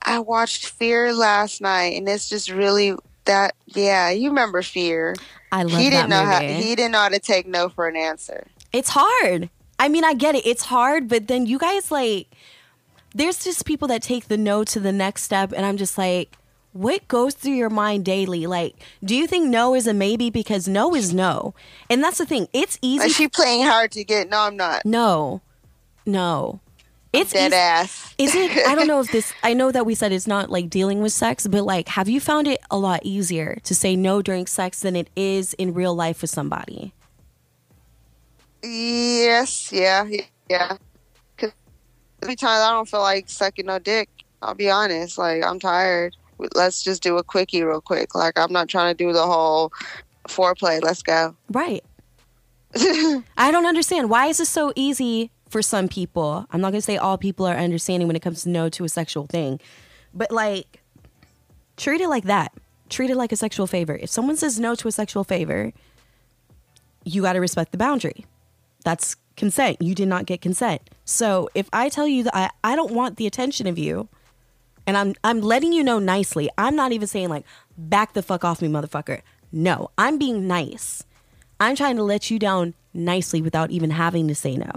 [0.02, 3.54] I watched Fear last night, and it's just really that.
[3.66, 5.14] Yeah, you remember Fear?
[5.52, 6.40] I love he that didn't know how.
[6.40, 8.46] He didn't know how to take no for an answer.
[8.72, 9.50] It's hard.
[9.78, 10.46] I mean, I get it.
[10.46, 12.28] It's hard, but then you guys like
[13.14, 16.36] there's just people that take the no to the next step and I'm just like
[16.74, 18.46] what goes through your mind daily?
[18.48, 18.74] Like,
[19.04, 21.54] do you think no is a maybe because no is no?
[21.88, 22.48] And that's the thing.
[22.52, 23.04] It's easy.
[23.04, 24.28] Like she playing hard to get.
[24.28, 24.84] No, I'm not.
[24.84, 25.40] no.
[26.04, 26.60] No.
[27.12, 27.56] It's Dead easy.
[27.56, 28.14] ass.
[28.18, 28.50] Is it?
[28.66, 29.32] I don't know if this.
[29.44, 32.18] I know that we said it's not like dealing with sex, but like, have you
[32.18, 35.94] found it a lot easier to say no during sex than it is in real
[35.94, 36.92] life with somebody?
[38.64, 40.08] Yes, yeah,
[40.50, 40.76] yeah.
[42.24, 44.08] Time I don't feel like sucking no dick,
[44.42, 45.18] I'll be honest.
[45.18, 46.16] Like I'm tired.
[46.54, 48.14] Let's just do a quickie real quick.
[48.14, 49.72] Like I'm not trying to do the whole
[50.28, 50.82] foreplay.
[50.82, 51.36] Let's go.
[51.50, 51.84] Right.
[52.76, 54.10] I don't understand.
[54.10, 56.46] Why is this so easy for some people?
[56.50, 58.84] I'm not going to say all people are understanding when it comes to no to
[58.84, 59.60] a sexual thing,
[60.12, 60.82] but like,
[61.76, 62.52] treat it like that.
[62.88, 63.96] Treat it like a sexual favor.
[63.96, 65.72] If someone says no to a sexual favor,
[67.04, 68.26] you got to respect the boundary.
[68.84, 69.82] That's consent.
[69.82, 70.80] You did not get consent.
[71.04, 74.08] So if I tell you that I, I don't want the attention of you,
[74.86, 76.48] and I'm I'm letting you know nicely.
[76.58, 77.44] I'm not even saying like
[77.76, 79.22] back the fuck off me, motherfucker.
[79.50, 81.02] No, I'm being nice.
[81.60, 84.70] I'm trying to let you down nicely without even having to say no.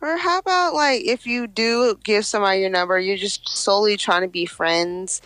[0.00, 4.22] or how about like if you do give somebody your number, you're just solely trying
[4.22, 5.22] to be friends,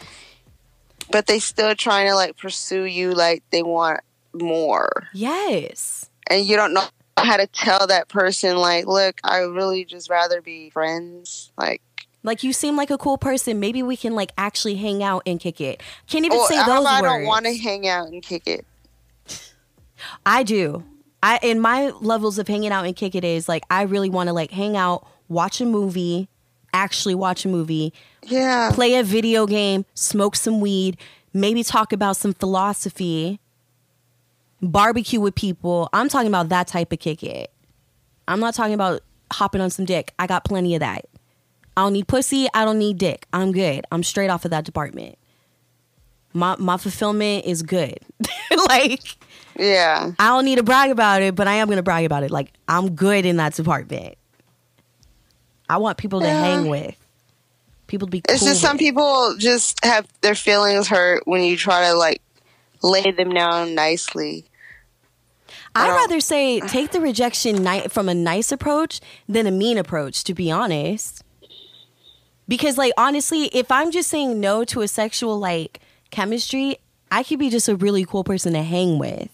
[1.11, 4.00] but they still trying to like pursue you like they want
[4.34, 6.08] more, Yes.
[6.28, 6.84] and you don't know
[7.24, 11.52] how to tell that person like, look, I really just rather be friends.
[11.57, 11.83] Like.
[12.24, 13.61] Like you seem like a cool person.
[13.61, 15.83] Maybe we can like actually hang out and kick it.
[16.09, 16.87] Can't even say those words.
[16.87, 18.66] I don't want to hang out and kick it.
[20.26, 20.85] I do.
[21.22, 24.28] I in my levels of hanging out and kick it is like I really want
[24.28, 26.28] to like hang out, watch a movie,
[26.72, 27.92] actually watch a movie,
[28.24, 28.70] Yeah.
[28.72, 30.96] play a video game, smoke some weed,
[31.33, 33.40] maybe talk about some philosophy,
[34.62, 35.88] barbecue with people.
[35.92, 37.52] I'm talking about that type of kick it.
[38.26, 40.12] I'm not talking about hopping on some dick.
[40.18, 41.06] I got plenty of that.
[41.76, 42.48] I don't need pussy.
[42.52, 43.26] I don't need dick.
[43.32, 43.84] I'm good.
[43.92, 45.16] I'm straight off of that department.
[46.34, 47.98] My my fulfillment is good.
[48.68, 49.16] like
[49.56, 50.12] Yeah.
[50.18, 52.30] I don't need to brag about it, but I am gonna brag about it.
[52.30, 54.16] Like I'm good in that department.
[55.70, 56.40] I want people to Yeah.
[56.40, 56.96] hang with.
[57.86, 58.22] People to be.
[58.28, 62.20] It's cool just some people just have their feelings hurt when you try to like
[62.82, 64.44] lay them down nicely.
[65.78, 70.24] I'd rather say take the rejection ni- from a nice approach than a mean approach.
[70.24, 71.22] To be honest,
[72.46, 76.76] because like honestly, if I'm just saying no to a sexual like chemistry,
[77.10, 79.28] I could be just a really cool person to hang with,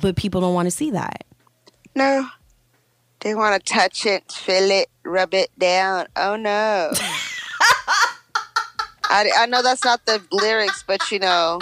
[0.00, 1.24] but people don't want to see that.
[1.94, 2.28] No.
[3.20, 6.06] They want to touch it, feel it, rub it down.
[6.14, 6.92] Oh no.
[9.08, 11.58] I, I know that's not the lyrics, but you know,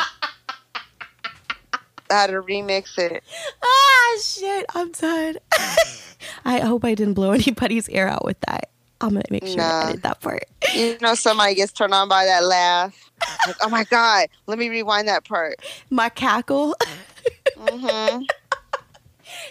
[2.15, 3.23] how to remix it.
[3.63, 4.67] Ah, shit.
[4.75, 5.37] I'm done.
[6.45, 8.71] I hope I didn't blow anybody's ear out with that.
[9.01, 9.81] I'm gonna make sure Nah.
[9.83, 10.45] to edit that part.
[10.75, 13.11] You know, somebody gets turned on by that laugh.
[13.47, 15.57] Like, oh my god, let me rewind that part.
[15.91, 16.75] My cackle.
[17.59, 18.23] hmm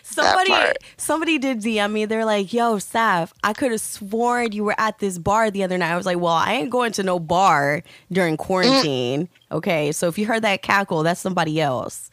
[0.04, 0.54] Somebody,
[0.98, 2.06] somebody did DM me.
[2.06, 5.78] They're like, "Yo, Saph, I could have sworn you were at this bar the other
[5.78, 10.08] night." I was like, "Well, I ain't going to no bar during quarantine." Okay, so
[10.08, 12.10] if you heard that cackle, that's somebody else.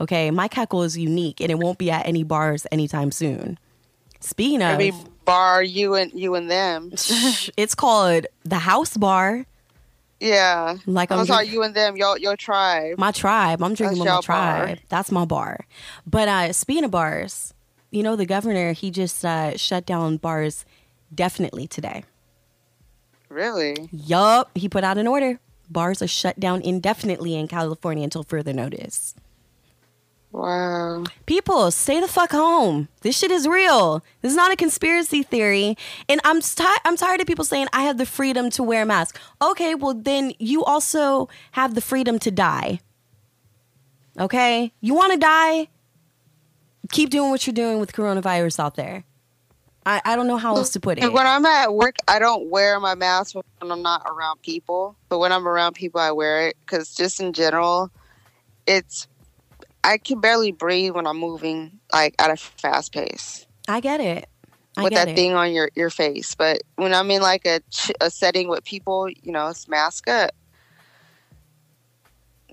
[0.00, 3.58] Okay, my cackle is unique, and it won't be at any bars anytime soon.
[4.20, 6.90] Speaking of, Maybe bar you and you and them.
[7.56, 9.46] it's called the House Bar.
[10.18, 12.98] Yeah, Like I'm I'm sorry, you and them, your your tribe.
[12.98, 13.62] my tribe.
[13.62, 14.66] I'm drinking That's with my your bar.
[14.66, 14.78] tribe.
[14.88, 15.66] That's my bar.
[16.06, 17.52] But uh, speaking of bars,
[17.90, 20.64] you know the governor he just uh, shut down bars
[21.14, 22.04] definitely today.
[23.28, 23.88] Really?
[23.92, 25.38] Yup, he put out an order.
[25.68, 29.14] Bars are shut down indefinitely in California until further notice.
[30.36, 31.04] Wow.
[31.24, 32.88] People, stay the fuck home.
[33.00, 34.04] This shit is real.
[34.20, 35.78] This is not a conspiracy theory.
[36.10, 38.84] And I'm ti- I'm tired of people saying I have the freedom to wear a
[38.84, 39.18] mask.
[39.40, 42.80] Okay, well then you also have the freedom to die.
[44.20, 44.74] Okay?
[44.82, 45.68] You want to die?
[46.92, 49.04] Keep doing what you're doing with coronavirus out there.
[49.86, 51.10] I, I don't know how else to put it.
[51.10, 54.96] When I'm at work, I don't wear my mask when I'm not around people.
[55.08, 57.90] But when I'm around people, I wear it because just in general,
[58.66, 59.08] it's
[59.86, 64.28] I can barely breathe when I'm moving like at a fast pace I get it.
[64.76, 65.16] I with get that it.
[65.16, 66.34] thing on your your face.
[66.34, 67.60] But when I'm in like a
[68.00, 70.32] a setting with people, you know, it's mask up.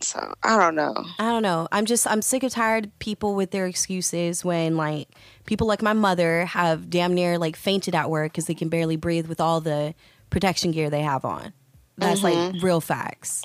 [0.01, 1.05] So I don't know.
[1.19, 1.67] I don't know.
[1.71, 5.09] I'm just I'm sick of tired people with their excuses when like
[5.45, 8.95] people like my mother have damn near like fainted at work because they can barely
[8.95, 9.93] breathe with all the
[10.29, 11.53] protection gear they have on.
[11.97, 12.65] That's like mm-hmm.
[12.65, 13.43] real facts.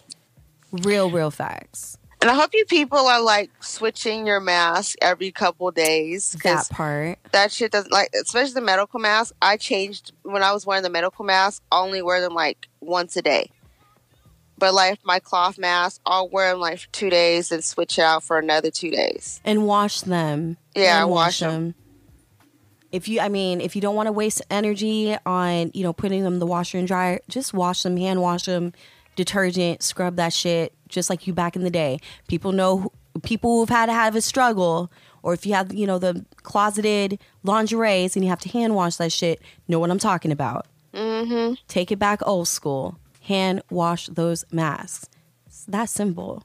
[0.72, 1.97] Real, real facts.
[2.20, 7.18] And I hope you people are like switching your mask every couple days That part.
[7.33, 10.90] that shit doesn't like especially the medical mask i changed when i was wearing the
[10.90, 13.50] medical mask i only wear them like once a day
[14.59, 18.02] but like my cloth mask i'll wear them like for two days and switch it
[18.02, 20.57] out for another two days And wash them.
[20.74, 21.74] Yeah, And I wash 'em.
[22.90, 26.22] If you, I mean, if you don't want to waste energy on, you know, putting
[26.24, 28.72] them in the washer and dryer, just wash them, hand wash them,
[29.18, 31.98] detergent, scrub that shit, just like you back in the day.
[32.28, 32.92] People know,
[33.24, 34.92] people who've had to have a struggle,
[35.24, 38.94] or if you have, you know, the closeted lingeries and you have to hand wash
[38.96, 40.66] that shit, know what I'm talking about.
[40.94, 42.96] mm-hmm Take it back old school.
[43.22, 45.09] Hand wash those masks.
[45.46, 46.44] It's that simple.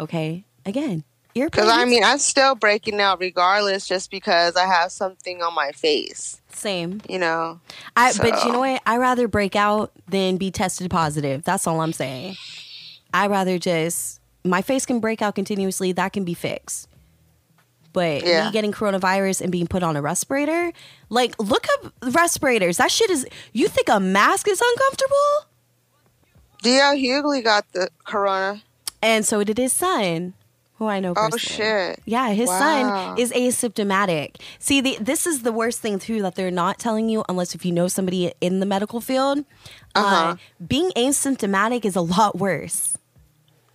[0.00, 0.44] Okay.
[0.66, 1.04] Again.
[1.46, 5.70] Because i mean i'm still breaking out regardless just because i have something on my
[5.72, 7.00] face same.
[7.08, 7.60] you know
[7.96, 8.82] I but you know what?
[8.84, 11.44] I rather break out than be tested positive.
[11.44, 12.36] That's all I'm saying.
[13.14, 15.92] I rather just my face can break out continuously.
[15.92, 16.88] That can be fixed.
[17.92, 18.46] But Yeah.
[18.46, 20.72] me getting coronavirus and being put on a respirator,
[21.10, 22.76] like look up respirators.
[22.78, 23.26] That shit is.
[23.52, 25.48] You think a mask is uncomfortable?
[26.62, 26.94] D.L.
[26.96, 28.62] Hughley got the corona
[29.00, 30.34] And so did his son,
[30.78, 31.12] who I know.
[31.16, 32.58] oh shit Yeah, his Wow.
[32.58, 34.36] son is asymptomatic.
[34.58, 37.64] See, the, this is the worst thing too that they're not telling you unless if
[37.64, 39.44] you know somebody in the medical field.
[39.94, 40.14] Uh-huh.
[40.14, 40.36] Uh,
[40.66, 42.96] being asymptomatic is a lot worse,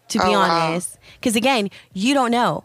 [0.10, 0.98] to be Oh, honest.
[1.16, 2.64] Because again, you don't know.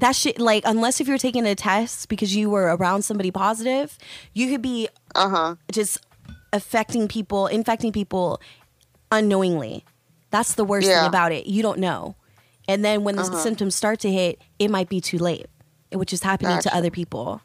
[0.00, 3.98] That shit, like, unless if you're taking a test because you were around somebody positive,
[4.32, 5.98] you could be uh-huh just
[6.52, 8.40] affecting people, infecting people
[9.10, 9.84] unknowingly.
[10.30, 11.00] That's the worst Yeah.
[11.00, 11.46] thing about it.
[11.46, 12.14] You don't know.
[12.68, 13.38] And then when the Uh-huh.
[13.42, 15.46] symptoms start to hit, it might be too late,
[15.92, 16.68] which is happening Gotcha.
[16.68, 17.40] to other people.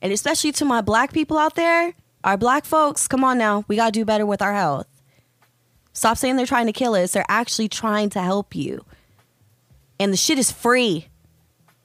[0.00, 3.64] And especially to my black people out there, our black folks, come on now.
[3.66, 4.86] We got to do better with our health.
[5.92, 7.12] Stop saying they're trying to kill us.
[7.12, 8.84] They're actually trying to help you.
[9.98, 11.08] And the shit is free.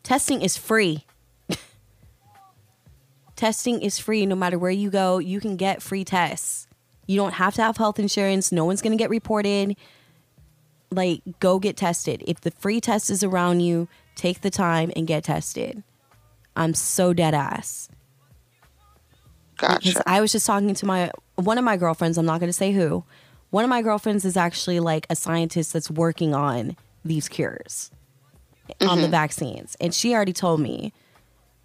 [0.04, 1.06] Testing is free.
[3.36, 5.18] Testing is free no matter where you go.
[5.18, 6.68] You can get free tests.
[7.08, 8.52] You don't have to have health insurance.
[8.52, 9.76] No one's going to get reported.
[10.92, 12.24] Like, go get tested.
[12.28, 15.84] If the free test is around you, take the time and get tested.
[16.56, 17.90] I'm so dead ass.
[19.56, 22.50] Because gotcha I was just talking to my one of my girlfriends, I'm not going
[22.50, 23.04] to say who.
[23.52, 27.92] One of my girlfriends is actually like a scientist that's working on these cures,
[28.82, 29.12] on the mm-hmm.
[29.12, 29.76] vaccines.
[29.80, 30.94] And she already told me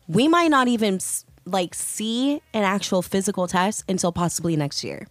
[0.08, 0.98] we might not even
[1.44, 5.06] like see an actual physical test until possibly next year.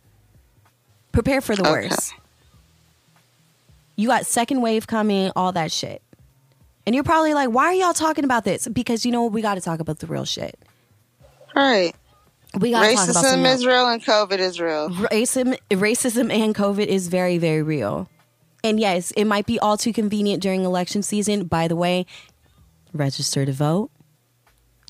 [1.11, 1.71] Prepare for the Okay.
[1.71, 2.13] worst.
[3.95, 6.01] You got second wave coming, all that shit.
[6.85, 8.67] And you're probably like, why are y'all talking about this?
[8.67, 9.31] Because you know what?
[9.31, 10.57] We got to talk about the real shit.
[11.55, 11.93] right
[12.59, 14.89] We about Racism is real and COVID is real.
[14.89, 18.07] racism racism and covid is very very real
[18.63, 22.05] and yes it might be all too convenient during election season by the way
[22.93, 23.89] register to vote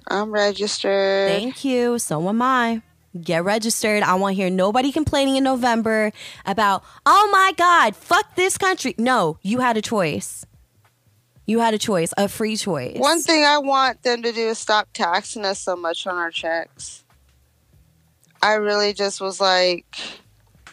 [0.07, 1.29] I'm registered.
[1.29, 2.81] thank you so am i
[3.21, 4.03] get registered.
[4.03, 6.11] I want to hear nobody complaining in november
[6.45, 8.95] about oh my god fuck this country.
[8.97, 10.45] No you had a choice.
[11.45, 12.97] You had a choice a free choice.
[12.97, 16.31] One thing I want them to do is stop taxing us so much on our
[16.31, 17.03] checks.
[18.41, 19.85] I really just was like,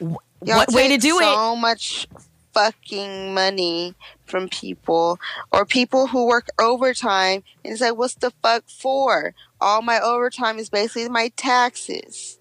[0.00, 1.22] y'all what way to do it?
[1.22, 2.06] so much
[2.52, 5.18] fucking money from people
[5.50, 9.34] or people who work overtime and it's like, what's the fuck for?
[9.60, 12.38] All my overtime is basically my taxes.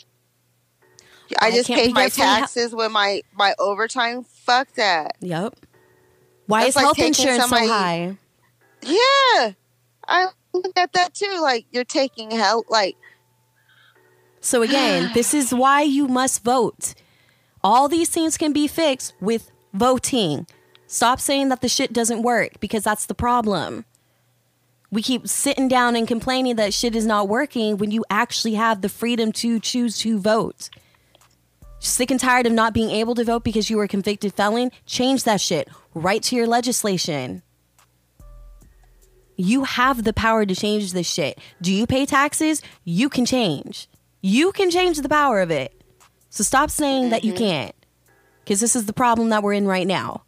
[1.39, 4.23] I, I just paid my personally ha- taxes with my my overtime.
[4.23, 5.15] Fuck that.
[5.21, 5.55] yep
[6.47, 8.17] why That's is like health insurance somebody- so high
[8.81, 9.51] Yeah,
[10.07, 11.39] I look at that too.
[11.41, 12.69] Like you're taking help.
[12.69, 12.97] Like
[14.41, 16.93] So again, this is why you must vote.
[17.63, 20.47] All these things can be fixed with voting.
[20.87, 23.85] Stop saying that the shit doesn't work because that's the problem.
[24.91, 28.81] We keep sitting down and complaining that shit is not working when you actually have
[28.81, 30.69] the freedom to choose to vote.
[31.79, 34.69] Sick and tired of not being able to vote because you were a convicted felon?
[34.85, 35.69] Change that shit.
[35.93, 37.41] Write to your legislation.
[39.37, 41.39] You have the power to change this shit.
[41.61, 42.61] Do you pay taxes?
[42.83, 43.87] You can change.
[44.21, 45.73] You can change the power of it.
[46.29, 47.43] So stop saying that you mm-hmm.
[47.43, 47.75] can't.
[48.51, 50.23] Because this is the problem that we're in right now.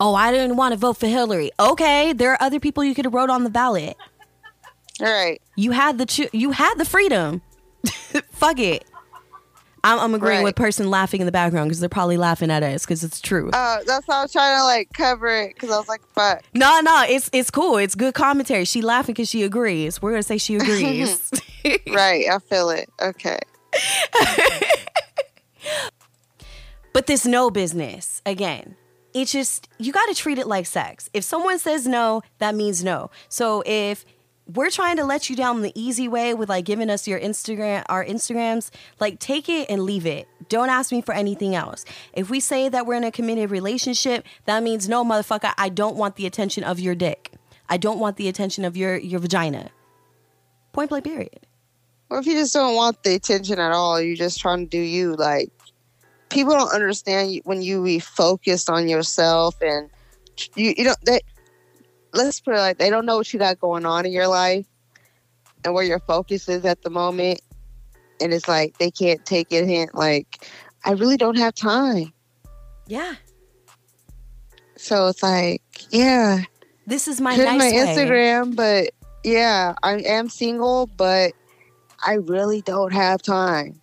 [0.00, 1.50] Oh, I didn't want to vote for Hillary.
[1.60, 3.98] Okay, there are other people you could have wrote on the ballot.
[5.02, 7.42] all right, You had the cho- you had the freedom.
[8.30, 8.86] Fuck it.
[9.84, 10.44] I'm, I'm agreeing Right.
[10.44, 13.50] with person laughing in the background because they're probably laughing at us because it's true.
[13.52, 16.44] uh, that's how I was trying to like cover it because I was like, fuck.
[16.54, 17.76] no, no, it's it's cool.
[17.76, 18.64] It's good commentary.
[18.64, 20.00] She laughing because she agrees.
[20.00, 21.30] We're gonna say she agrees.
[21.92, 22.88] Right, I feel it.
[23.02, 23.38] Okay.
[26.98, 28.74] But this no business, again,
[29.14, 31.08] it's just, you got to treat it like sex.
[31.14, 33.12] If someone says no, that means no.
[33.28, 34.04] So if
[34.52, 37.84] we're trying to let you down the easy way with like giving us your Instagram,
[37.88, 40.26] our Instagrams, like take it and leave it.
[40.48, 41.84] Don't ask me for anything else.
[42.14, 45.94] If we say that we're in a committed relationship, that means no, motherfucker, I don't
[45.94, 47.30] want the attention of your dick.
[47.68, 49.70] I don't want the attention of your, your vagina.
[50.72, 51.46] Point blank, period.
[52.10, 54.80] Or if you just don't want the attention at all, you're just trying to do
[54.80, 55.14] you.
[55.14, 55.52] Like
[56.30, 59.90] people don't understand when you be focused on yourself and
[60.54, 61.20] you you don't they.
[62.12, 64.66] Let's put it like they don't know what you got going on in your life
[65.64, 67.40] and where your focus is at the moment,
[68.20, 69.94] and it's like they can't take it hint.
[69.94, 70.48] Like
[70.84, 72.12] I really don't have time,
[72.86, 73.14] Yeah.
[74.76, 76.42] so it's like yeah.
[76.86, 77.74] This is my nice my way.
[77.76, 78.90] Instagram, but
[79.22, 81.32] yeah, I am single, but
[82.06, 83.80] I really don't have time.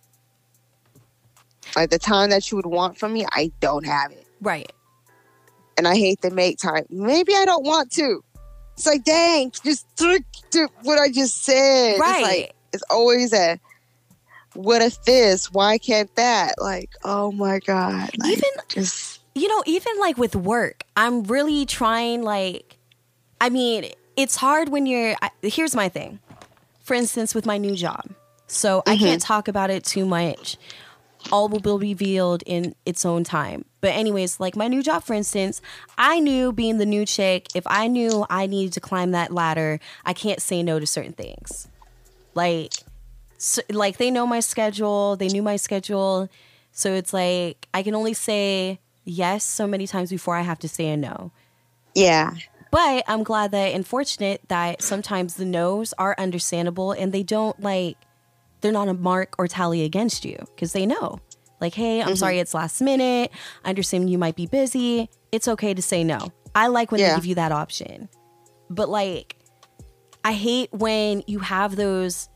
[1.76, 4.26] Like the time that you would want from me, I don't have it.
[4.40, 4.72] Right.
[5.76, 6.86] And I hate to make time.
[6.88, 8.24] Maybe I don't want to.
[8.72, 10.18] It's like, dang, just do
[10.82, 11.98] what I just said.
[12.00, 12.18] Right.
[12.18, 13.60] It's like it's always a
[14.54, 15.52] what if this?
[15.52, 16.54] Why can't that?
[16.58, 18.10] Like, oh my God.
[18.18, 22.78] Like, Even just you know, even like with work, I'm really trying, like,
[23.38, 25.14] I mean, it's hard when you're.
[25.20, 26.20] I, here's my thing.
[26.80, 28.06] For instance, with my new job.
[28.46, 29.04] So I mm-hmm.
[29.04, 30.56] can't talk about it too much.
[31.32, 33.64] All will be revealed in its own time.
[33.80, 35.60] But, anyways, like my new job, for instance,
[35.98, 39.80] I knew being the new chick, if I knew I needed to climb that ladder,
[40.04, 41.68] I can't say no to certain things.
[42.34, 42.72] Like,
[43.38, 46.28] so, like they know my schedule, they knew my schedule.
[46.72, 50.68] So it's like I can only say yes so many times before I have to
[50.68, 51.32] say a no.
[51.94, 52.34] yeah.
[52.70, 57.58] But I'm glad that and fortunate that sometimes the no's are understandable and they don't
[57.62, 57.96] like
[58.60, 61.18] they're not a mark or tally against you because they know.
[61.60, 62.16] Like, hey, I'm mm-hmm.
[62.16, 63.30] sorry it's last minute.
[63.64, 65.08] I understand you might be busy.
[65.32, 66.18] It's okay to say no.
[66.54, 68.08] I like when they give you that option.
[68.70, 69.36] But like
[70.24, 72.28] I hate when you have those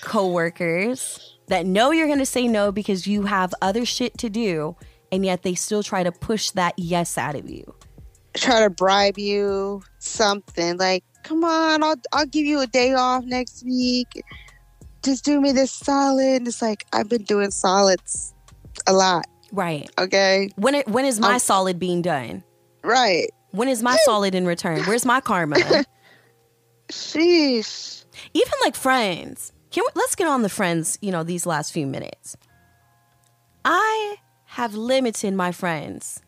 [0.00, 4.76] coworkers that know you're going to say no because you have other shit to do
[5.10, 7.74] and yet they still try to push that yes out of you.
[8.34, 13.24] try to bribe you something like come on I'll, I'll give you a day off
[13.24, 14.22] next week
[15.08, 18.34] just do me this solid it's like i've been doing solids
[18.86, 19.88] a lot Right.
[19.98, 22.44] okay When it, when is my Um, solid being done?
[22.84, 24.82] right When is my solid in return?
[24.84, 25.56] Where's my karma?
[26.92, 28.04] sheesh
[28.34, 29.52] Even like friends.
[29.70, 32.36] Can we, let's get on the friends, you know, these last few minutes.
[33.64, 36.20] I have limited my friends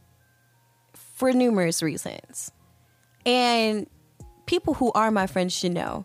[0.93, 2.53] for numerous reasons.
[3.26, 3.87] And
[4.47, 6.05] people who are my friends should know.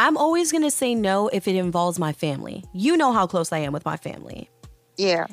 [0.00, 2.64] I'm always going to say no if it involves my family.
[2.72, 4.48] You know how close I am with my family.
[4.96, 5.26] Yeah.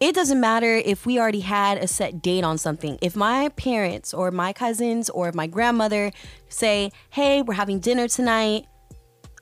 [0.00, 2.98] It doesn't matter if we already had a set date on something.
[3.02, 6.10] If my parents or my cousins or my grandmother
[6.48, 8.66] say, hey, we're having dinner tonight,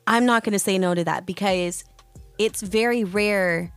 [0.06, 1.82] I'm not going to say no to that because
[2.38, 3.72] it's very rare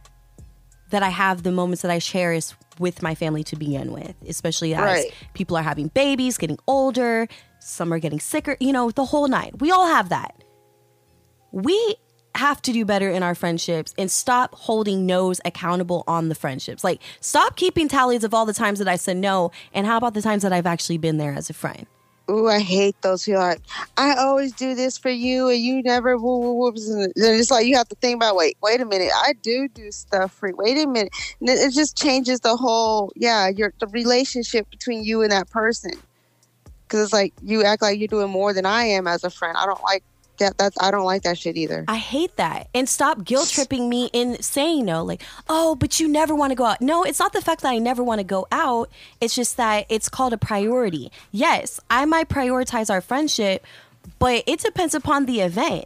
[0.89, 2.47] that I have the moments that I cherish
[2.79, 5.13] with my family to begin with, especially as Right.
[5.35, 7.29] people are having babies, getting older,
[7.61, 9.61] some are getting sicker, you know, the whole night.
[9.61, 10.41] We all have that.
[11.55, 11.95] We
[12.35, 16.83] have to do better in our friendships and stop holding no's accountable on the friendships.
[16.83, 20.15] Like, stop keeping tallies of all the times that I said no, and how about
[20.15, 21.87] the times that I've actually been there as a friend?
[22.29, 23.61] Ooh, I hate those who are like,
[23.95, 26.89] I always do this for you and you never woo woo whoops.
[26.89, 29.91] And it's like you have to think about, wait, wait a minute, I do do
[29.91, 30.55] stuff for you.
[30.57, 31.13] Wait a minute.
[31.39, 35.91] And it just changes the whole, yeah, your the relationship between you and that person.
[36.83, 39.55] Because it's like you act like you're doing more than I am as a friend.
[39.55, 40.03] I don't like
[40.37, 40.57] that.
[40.57, 41.85] That's I don't like that shit either.
[41.87, 42.69] I hate that.
[42.73, 45.03] And stop guilt tripping me in saying no.
[45.03, 46.81] Like, oh, but you never want to go out.
[46.81, 48.89] No, it's not the fact that I never want to go out.
[49.21, 51.11] It's just that it's called a priority.
[51.31, 53.65] Yes, I might prioritize our friendship,
[54.19, 55.85] but it depends upon the event.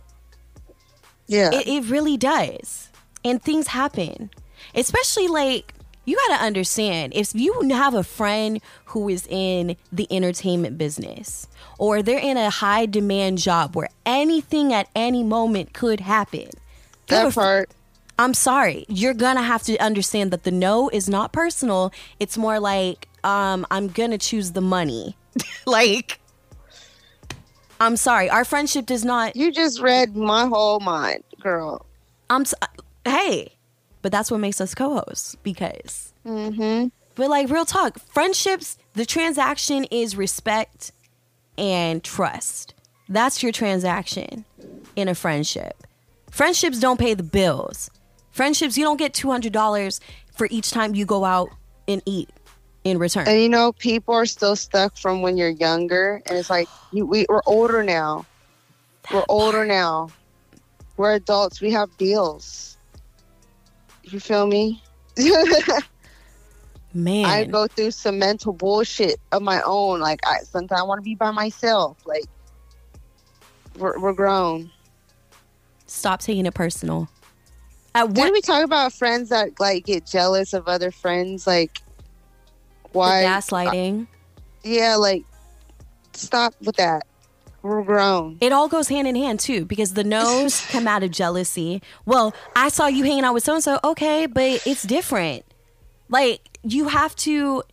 [1.27, 1.51] Yeah.
[1.53, 2.89] It, it really does.
[3.23, 4.31] And things happen.
[4.73, 5.73] Especially like,
[6.05, 11.47] you got to understand if you have a friend who is in the entertainment business
[11.79, 16.49] or they're in a high demand job where anything at any moment could happen.
[17.09, 17.69] You have a that part.
[18.19, 18.85] I'm sorry.
[18.89, 21.91] You're gonna have to understand that the no is not personal.
[22.19, 25.15] It's more like, um, I'm gonna choose the money.
[25.65, 26.19] like,
[27.79, 28.29] I'm sorry.
[28.29, 29.35] Our friendship does not.
[29.35, 31.85] You just read my whole mind, girl.
[32.29, 32.41] I'm.
[32.41, 32.53] s-
[33.05, 33.53] Hey,
[34.01, 36.13] but that's what makes us co-hosts because.
[36.25, 36.89] Mm-hmm.
[37.15, 38.77] But like real talk, friendships.
[38.93, 40.91] The transaction is respect
[41.59, 42.73] and trust.
[43.09, 44.45] That's your transaction
[44.95, 45.83] in a friendship.
[46.31, 47.89] Friendships don't pay the bills.
[48.31, 49.99] Friendships, you don't get two hundred dollars
[50.35, 51.49] for each time you go out
[51.87, 52.29] and eat
[52.83, 53.27] in return.
[53.27, 57.05] And you know, people are still stuck from when you're younger, and it's like you,
[57.05, 58.25] we, we're older now.
[59.11, 60.09] We're older now.
[60.97, 61.61] We're adults.
[61.61, 62.77] We have deals.
[64.03, 64.81] You feel me?
[66.93, 69.99] Man, I go through some mental bullshit of my own.
[69.99, 71.97] Like I sometimes I want to be by myself.
[72.05, 72.25] Like
[73.77, 74.71] we're, we're grown.
[75.85, 77.07] stop taking it personal.
[77.93, 81.45] At Didn't we talk about friends that like get jealous of other friends?
[81.45, 81.81] Like
[82.91, 83.23] why?
[83.23, 84.03] gaslighting?
[84.03, 84.05] Uh,
[84.63, 85.23] yeah, like
[86.13, 87.05] stop with that.
[87.61, 88.37] We're grown.
[88.41, 91.81] It all goes hand in hand too, because the no's come out of jealousy.
[92.05, 93.79] Well, I saw you hanging out with so and so.
[93.83, 95.45] Okay, but it's different.
[96.09, 97.63] Like you have to.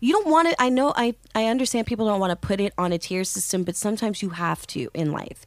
[0.00, 0.60] You don't want to.
[0.60, 0.92] I know.
[0.96, 4.22] I I understand people don't want to put it on a tier system, but sometimes
[4.22, 5.46] you have to in life.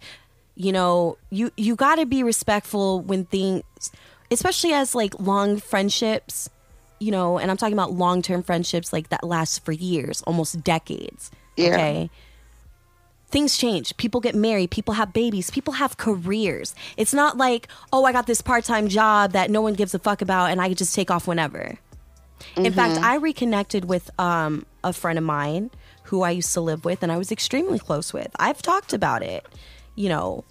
[0.55, 3.63] You know, you you got to be respectful when things,
[4.31, 6.49] especially as like long friendships.
[6.99, 10.63] You know, and I'm talking about long term friendships like that lasts for years, almost
[10.63, 11.31] decades.
[11.57, 11.73] Yeah.
[11.73, 12.09] Okay
[13.35, 13.95] things change.
[13.97, 16.73] People get married, people have babies, people have careers.
[16.95, 19.99] It's not like, oh, I got this part time job that no one gives a
[19.99, 21.77] fuck about and I could just take off whenever.
[22.55, 25.71] In fact, I reconnected with um, a friend of mine
[26.03, 28.29] who I used to live with and I was extremely close with.
[28.37, 29.45] I've talked about it,
[29.95, 30.43] you know,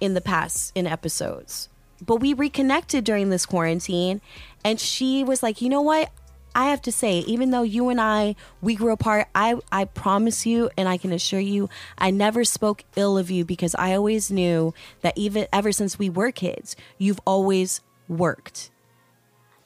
[0.00, 1.68] in the past in episodes.
[2.04, 4.20] But we reconnected during this quarantine
[4.64, 6.10] and she was like, "You know what?
[6.54, 10.44] I have to say, even though you and I we grew apart, I I promise
[10.44, 14.30] you and I can assure you, I never spoke ill of you because I always
[14.30, 18.70] knew that even ever since we were kids, you've always worked.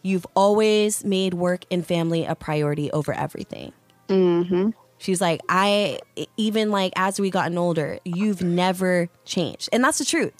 [0.07, 3.73] You've always made work and family a priority over everything.
[4.09, 4.71] Mm-hmm.
[4.99, 5.99] She's like, I
[6.37, 9.69] even like as we gotten older, you've never changed.
[9.73, 10.33] And that's the truth.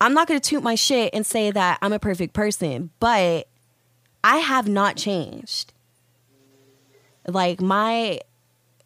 [0.00, 3.46] I'm not gonna toot my shit and say that I'm a perfect person, but
[4.24, 5.74] I have not changed.
[7.28, 8.20] Like my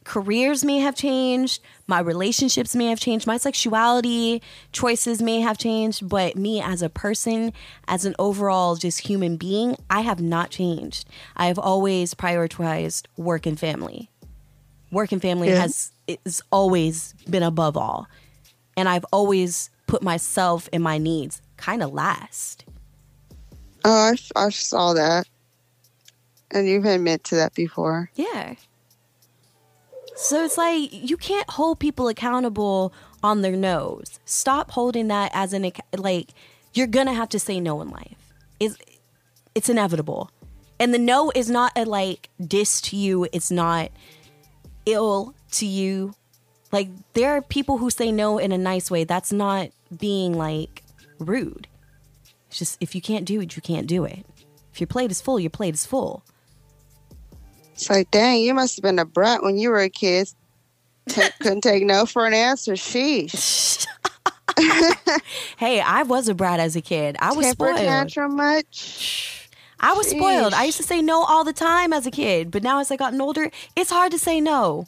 [0.05, 4.42] careers may have changed, my relationships may have changed, my sexuality
[4.72, 7.53] choices may have changed, but me as a person,
[7.86, 11.09] as an overall just human being, I have not changed.
[11.36, 14.11] I have always prioritized work and family.
[14.90, 15.61] Work and family Yeah.
[15.61, 18.09] has it's always been above all.
[18.76, 22.64] And I've always put myself and my needs kind of last.
[23.84, 25.28] Oh, I, I saw that.
[26.51, 28.11] And you've admitted to that before.
[28.14, 28.55] Yeah.
[30.20, 32.92] So it's like you can't hold people accountable
[33.22, 34.20] on their nose.
[34.26, 36.34] Stop holding that as an like
[36.74, 38.32] you're gonna have to say no in life.
[38.60, 38.76] It's
[39.54, 40.30] it's inevitable,
[40.78, 43.28] and the no is not a like diss to you.
[43.32, 43.90] It's not
[44.84, 46.12] ill to you.
[46.70, 49.04] Like there are people who say no in a nice way.
[49.04, 50.82] That's not being like
[51.18, 51.66] rude.
[52.48, 54.26] It's just if you can't do it, you can't do it.
[54.70, 56.22] If your plate is full, your plate is full.
[57.81, 60.28] It's like, dang, you must have been a brat when you were a kid.
[61.41, 62.74] Couldn't take no for an answer.
[62.74, 63.87] Sheesh.
[65.57, 67.16] Hey, I was a brat as a kid.
[67.20, 67.78] I was Temper spoiled.
[67.78, 69.49] tantrum much?
[69.78, 70.53] I was spoiled.
[70.53, 72.97] I used to say no all the time as a kid, but now as I
[72.97, 74.87] gotten older, it's hard to say no.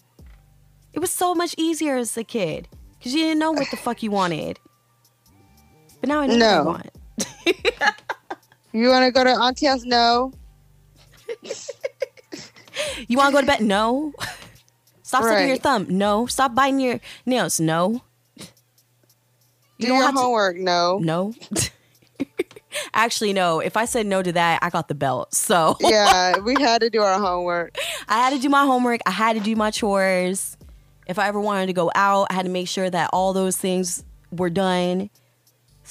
[0.93, 2.69] It was so much easier as a kid
[2.99, 4.59] because you didn't know what the fuck you wanted.
[6.01, 6.65] But now I know No.
[6.65, 6.87] what
[7.47, 7.95] I want.
[8.75, 9.85] You want to go to Auntie's?
[9.85, 10.33] No.
[13.09, 13.61] You want to go to bed?
[13.63, 14.13] No.
[15.03, 15.87] Stop sucking your thumb?
[15.91, 16.27] No.
[16.27, 17.61] Stop biting your nails?
[17.61, 18.03] No.
[19.79, 20.57] Do don't your have to- homework?
[20.57, 20.99] No.
[20.99, 21.35] No.
[22.95, 23.61] Actually, no.
[23.61, 25.35] If I said no to that, I got the belt.
[25.35, 27.77] So yeah, we had to do our homework.
[28.09, 29.01] I had to do my homework.
[29.05, 30.57] I had to do my chores.
[31.07, 33.57] If I ever wanted to go out, I had to make sure that all those
[33.57, 35.11] things were done.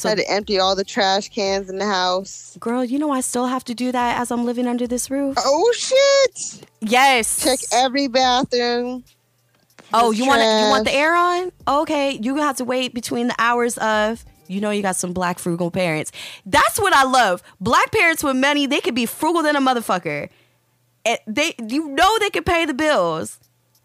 [0.01, 2.57] So, had to empty all the trash cans in the house.
[2.59, 5.37] girl, you know I still have to do that as I'm living under this roof.
[5.37, 6.67] Oh shit!
[6.81, 7.43] Yes.
[7.43, 9.03] Check every bathroom.
[9.93, 11.51] Oh, you want you want the air on?
[11.67, 14.25] Okay, you gonna have to wait between the hours of.
[14.47, 16.11] You know, you got some black frugal parents.
[16.45, 17.41] That's what I love.
[17.61, 20.27] Black parents with money, they could be frugal than a motherfucker.
[21.05, 23.39] And they, you know, they could pay the bills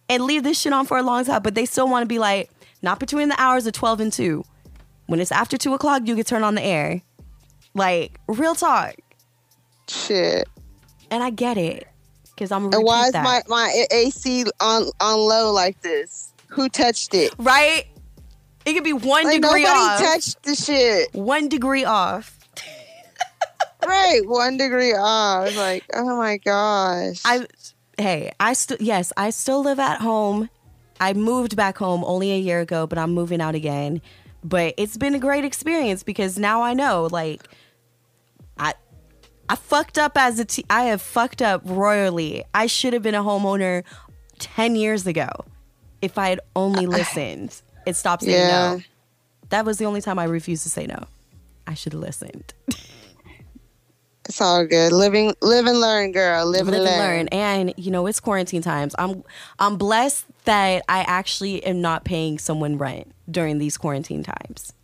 [0.09, 2.19] and leave this shit on for a long time, but they still want to be
[2.19, 2.51] like,
[2.83, 4.45] not between the hours of twelve and two.
[5.07, 7.03] When it's after two o'clock, you can turn on the air.
[7.75, 8.95] Like real talk,
[9.89, 10.49] Shit.
[11.11, 11.87] and I get it
[12.35, 12.73] because I'm.
[12.73, 13.23] And why is that.
[13.25, 16.33] my my AC on on low like this?
[16.49, 17.35] Who touched it?
[17.39, 17.85] right?
[18.65, 20.01] It could be one Like degree nobody off.
[20.01, 21.15] touched the shit.
[21.15, 22.37] one degree off.
[23.87, 25.55] right, one degree off.
[25.57, 27.21] Like, oh my gosh.
[27.25, 27.47] I
[27.99, 30.49] hey, I still yes, I still live at home.
[30.99, 34.01] I moved back home only a year ago, but I'm moving out again.
[34.49, 37.43] But it's been a great experience because now I know like
[38.59, 38.75] I
[39.49, 42.45] I fucked up as a t- I have fucked up royally.
[42.55, 43.83] I should have been a homeowner
[44.39, 45.29] 10 years ago
[46.01, 48.77] if I had only uh, uh, listened It stopped saying Yeah.
[48.77, 48.81] no.
[49.49, 51.05] That was the only time I refused to say no.
[51.67, 52.55] I should have listened.
[54.37, 54.93] it's all good.
[54.93, 56.45] Living, live and learn, girl.
[56.45, 56.99] Live, live and learn.
[56.99, 57.29] learn.
[57.29, 58.95] And you know, it's quarantine times.
[58.99, 59.25] I'm
[59.59, 64.75] I'm blessed that I actually am not paying someone rent during these quarantine times.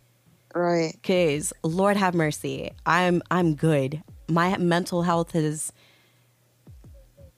[0.55, 0.97] Right.
[1.03, 4.01] Cause Lord have mercy, I'm I'm good.
[4.27, 5.71] My mental health is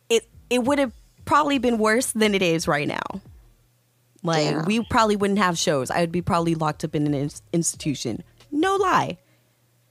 [0.09, 0.93] it it would have
[1.25, 3.21] probably been worse than it is right now.
[4.23, 5.91] Like we probably wouldn't have shows.
[5.91, 8.23] I would be probably locked up in an ins- institution.
[8.51, 9.17] No lie,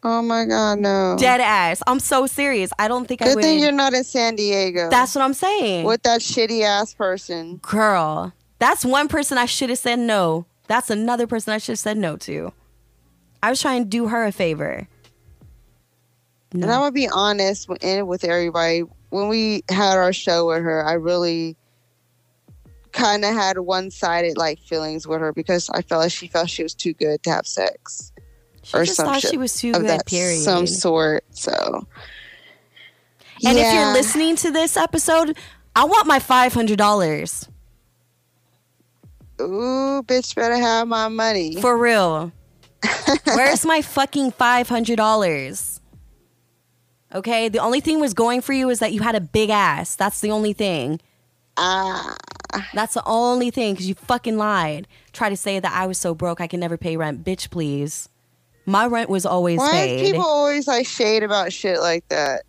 [0.07, 1.17] Oh my God, no.
[1.19, 1.83] dead ass.
[1.87, 2.71] I'm so serious.
[2.79, 3.45] I don't think I Good would.
[3.45, 4.91] thing you're not in San Diego.
[4.91, 5.87] That's what I'm saying.
[5.87, 7.57] with that shitty ass person.
[7.63, 10.45] Girl, that's one person I should have said no.
[10.67, 12.53] That's another person I should have said no to.
[13.43, 14.87] I was trying to do her a favor.
[16.53, 18.83] And I'm gonna be honest with- everybody.
[19.11, 21.57] When we had our show with her, I really
[22.93, 26.63] kind of had one-sided like feelings with her because I felt like she felt she
[26.63, 28.13] was too good to have sex
[28.65, 30.41] She or just some thought shit she was too of good, that period.
[30.43, 31.25] some sort.
[31.31, 31.87] So,
[33.45, 35.37] and if you're listening to this episode,
[35.77, 37.49] I want my $500.
[39.41, 41.57] ooh, bitch, better have my money.
[41.61, 42.33] For real.
[43.25, 45.81] Where's my fucking $500?
[47.15, 49.95] Okay, the only thing was going for you is that you had a big ass.
[49.95, 51.01] That's the only thing.
[51.57, 52.17] Ah,
[52.73, 54.89] That's the only thing because you fucking lied.
[55.13, 57.25] Try to say that I was so broke I can never pay rent.
[57.25, 58.09] Bitch, please.
[58.67, 60.01] My rent was always why paid.
[60.01, 62.43] is people always like shade about shit like that?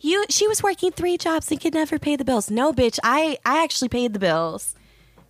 [0.00, 2.50] You she was working three jobs and could never pay the bills.
[2.50, 4.74] No, bitch, I I actually paid the bills.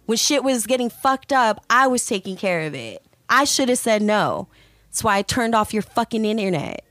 [0.06, 3.04] When shit was getting fucked up, I was taking care of it.
[3.28, 4.48] I should have said no.
[4.88, 6.84] That's why I turned off your fucking internet.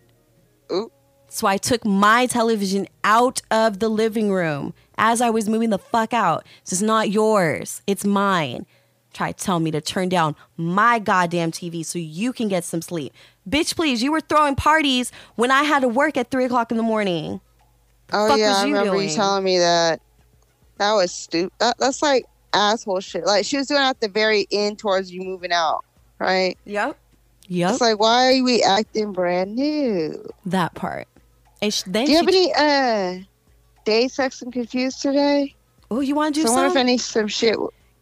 [0.72, 0.92] Ooh.
[1.26, 5.70] That's why I took my television out of the living room as I was moving
[5.70, 6.46] the fuck out.
[6.64, 7.82] This is not yours.
[7.86, 8.66] It's mine.
[9.14, 12.82] Try to tell me to turn down my goddamn TV so you can get some
[12.82, 13.14] sleep.
[13.50, 16.78] Bitch, please, you were throwing parties when I had to work at three o'clock in
[16.78, 17.42] the morning.
[18.14, 19.10] Oh fuck yeah, I you remember doing?
[19.10, 20.00] you telling me that.
[20.78, 21.52] That was stupid.
[21.60, 23.26] That, that's like asshole shit.
[23.26, 25.84] Like she was doing at the very end towards you moving out,
[26.20, 26.58] right?
[26.66, 26.98] Yep.
[27.48, 27.72] Yep.
[27.72, 30.24] It's like why are we acting brand new?
[30.46, 31.08] that part.
[31.62, 33.24] And sh- then Do you have any uh
[33.86, 35.56] day sex and confused today?
[35.92, 36.80] oh, you want to do So I wonder if some?
[36.80, 37.58] any some shit.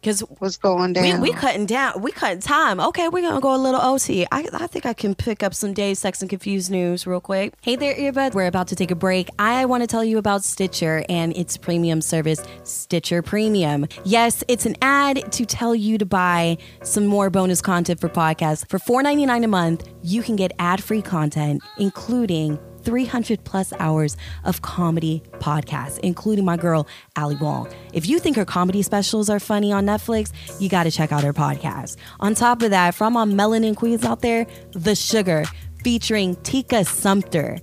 [0.08, 1.20] Because What's going we, down?
[1.20, 2.00] we cutting down.
[2.00, 2.80] We cutting time.
[2.80, 4.26] Okay, we're gonna go a little OT.
[4.32, 7.52] I, I think I can pick up some days sex and confused news real quick.
[7.60, 8.32] Hey there, earbuds.
[8.32, 9.28] We're about to take a break.
[9.38, 13.86] I want to tell you about Stitcher and its premium service, Stitcher Premium.
[14.04, 18.66] Yes, it's an ad to tell you to buy some more bonus content for podcasts.
[18.68, 22.58] For $4.99 a month, you can get ad-free content, including
[22.88, 27.70] 300 plus hours of comedy podcasts, including my girl, Ali Wong.
[27.92, 31.22] If you think her comedy specials are funny on Netflix, you got to check out
[31.22, 31.98] her podcast.
[32.20, 35.44] On top of that, from our melanin queens out there, The Sugar,
[35.84, 37.58] featuring Tika Sumpter.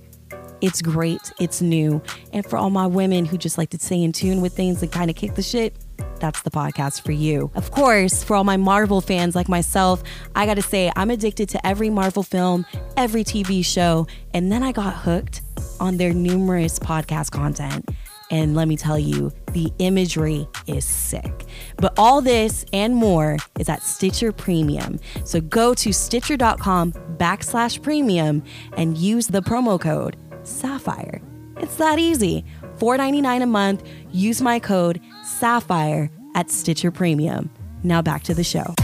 [0.60, 2.00] It's great, it's new.
[2.32, 4.92] And for all my women who just like to stay in tune with things and
[4.92, 5.74] kind of kick the shit,
[6.20, 7.50] that's the podcast for you.
[7.54, 10.02] Of course, for all my Marvel fans like myself,
[10.34, 14.72] I gotta say, I'm addicted to every Marvel film, every TV show, and then I
[14.72, 15.42] got hooked
[15.80, 17.88] on their numerous podcast content.
[18.30, 21.44] And let me tell you, the imagery is sick.
[21.76, 24.98] But all this and more is at Stitcher Premium.
[25.24, 28.42] So go to stitcher.com backslash premium
[28.76, 31.20] and use the promo code Sapphire.
[31.58, 32.44] It's that easy.
[32.78, 33.82] $4.99 a month.
[34.12, 35.00] Use my code
[35.36, 37.50] Sapphire at Stitcher Premium.
[37.82, 38.74] Now back to the show.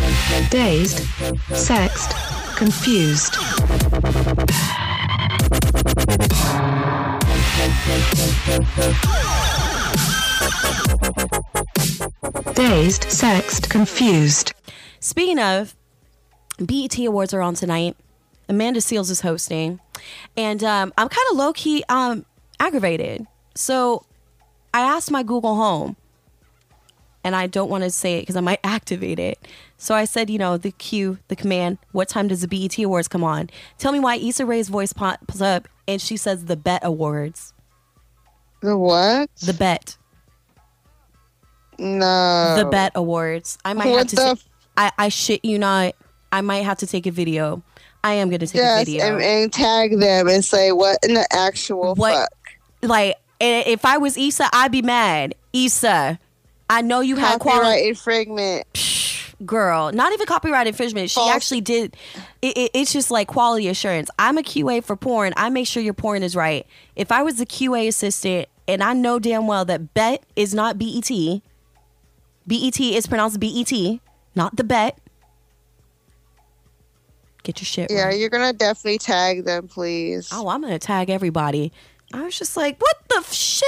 [0.51, 0.99] Dazed,
[1.55, 2.11] sexed,
[2.57, 3.37] confused.
[12.55, 14.53] Dazed, sexed, confused.
[15.01, 15.75] Speaking of,
[16.59, 17.97] BET Awards are on tonight.
[18.51, 19.81] Amanda Seales is hosting,
[20.37, 22.27] and um, I'm kind of low key um,
[22.61, 23.27] aggravated.
[23.55, 24.05] So
[24.75, 25.97] I asked my Google Home,
[27.25, 29.39] and I don't want to say it because I might activate it.
[29.79, 31.79] So I said, you know, the cue, the command.
[31.93, 33.51] What time does the BET Awards come on?
[33.79, 37.53] Tell me why Issa Rae's voice pops up, and she says the Bet Awards.
[38.61, 39.29] the what?
[39.45, 39.97] The Bet.
[41.79, 42.55] no.
[42.59, 43.59] the Bet Awards.
[43.65, 44.17] I might What have to.
[44.17, 45.95] the say, f- I I shit you not.
[46.31, 47.63] I might have to take a video.
[48.05, 49.05] I am gonna take a video.
[49.15, 52.33] and, and tag them and say what in the actual What- fuck.
[52.83, 55.35] like if I was Issa, I'd be mad.
[55.53, 56.19] Issa,
[56.71, 57.89] I know you had Copyright quality.
[57.89, 58.67] infringement.
[59.45, 61.11] Girl, not even copyright infringement.
[61.11, 61.35] She False.
[61.35, 61.97] actually did.
[62.41, 64.09] It, it, it's just like quality assurance.
[64.19, 65.33] I'm a QA for porn.
[65.37, 66.65] I make sure your porn is right.
[66.95, 70.79] If I was a QA assistant and I know damn well that bet is not
[70.79, 71.11] BET,
[72.47, 73.73] BET is pronounced BET,
[74.37, 74.97] not the bet.
[77.43, 78.19] Get your shit Yeah, right.
[78.19, 80.29] you're gonna definitely tag them, please.
[80.33, 81.73] Oh, I'm gonna tag everybody.
[82.15, 83.67] I was just like, what the f- shit?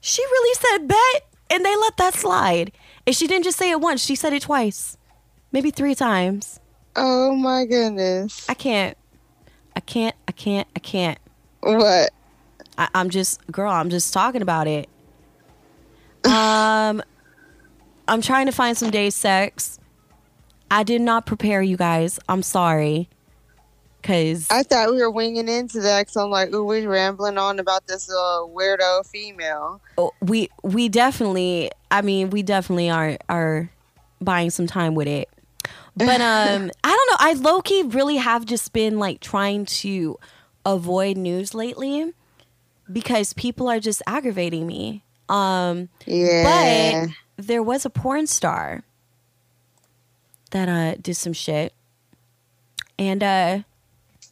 [0.00, 2.72] She really said bet, and they let that slide.
[3.06, 4.96] And she didn't just say it once; she said it twice,
[5.52, 6.60] maybe three times.
[6.96, 8.48] Oh my goodness.
[8.48, 8.96] I can't.
[9.76, 10.16] I can't.
[10.26, 10.68] I can't.
[10.74, 11.18] I can't.
[11.60, 12.10] What?
[12.76, 13.70] I, I'm just, girl.
[13.70, 14.88] I'm just talking about it.
[16.24, 17.02] Um,
[18.06, 19.78] I'm trying to find some day sex.
[20.70, 22.18] I did not prepare you guys.
[22.28, 23.08] I'm sorry.
[24.08, 27.58] Cause I thought we were winging into that because I'm like, ooh, we're rambling on
[27.58, 29.82] about this uh, weirdo female.
[29.98, 33.70] Oh, we we definitely i mean we definitely are are
[34.22, 35.28] buying some time with it
[35.94, 40.18] but um i don't know i low-key really have just been like trying to
[40.64, 42.12] avoid news lately
[42.90, 47.04] because people are just aggravating me um Yeah.
[47.36, 48.84] but there was a porn star
[50.52, 51.74] that uh did some shit
[52.98, 53.62] and uh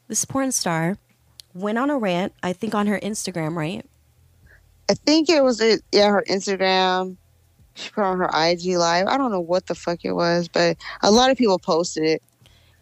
[0.08, 0.96] this porn star
[1.54, 3.86] went on a rant i think on her instagram right
[4.88, 7.16] I think it was it, yeah her Instagram.
[7.74, 9.06] She put on her IG live.
[9.06, 12.22] I don't know what the fuck it was, but a lot of people posted it.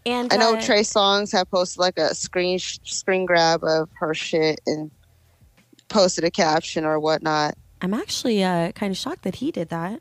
[0.07, 4.15] and I know uh, Trey Songz had posted like a screen screen grab of her
[4.15, 4.91] shit and
[5.89, 7.57] posted a caption or whatnot.
[7.81, 10.01] I'm actually uh, kind of shocked that he did that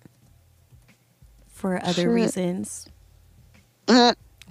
[1.47, 2.09] for other Shit.
[2.09, 2.87] reasons.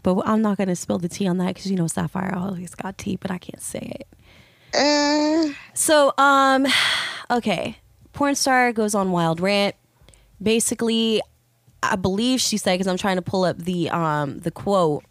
[0.04, 2.34] Uh, But I'm not going to spill the tea on that because you know Sapphire
[2.36, 4.08] always got tea, but I can't say it.
[4.74, 6.66] eh, So, um,
[7.30, 7.78] okay,
[8.12, 9.74] porn star goes on wild rant.
[10.42, 11.20] Basically,
[11.82, 15.04] I believe she said because I'm trying to pull up the um the quote,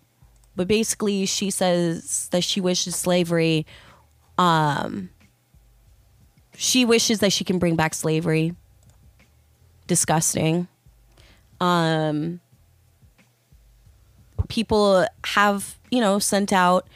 [0.55, 3.65] but basically she says that she wishes slavery.
[4.37, 5.09] Um,
[6.55, 8.55] she wishes that she can bring back slavery.
[9.87, 10.67] Disgusting.
[11.59, 12.39] Um,
[14.47, 16.87] people have you know sent out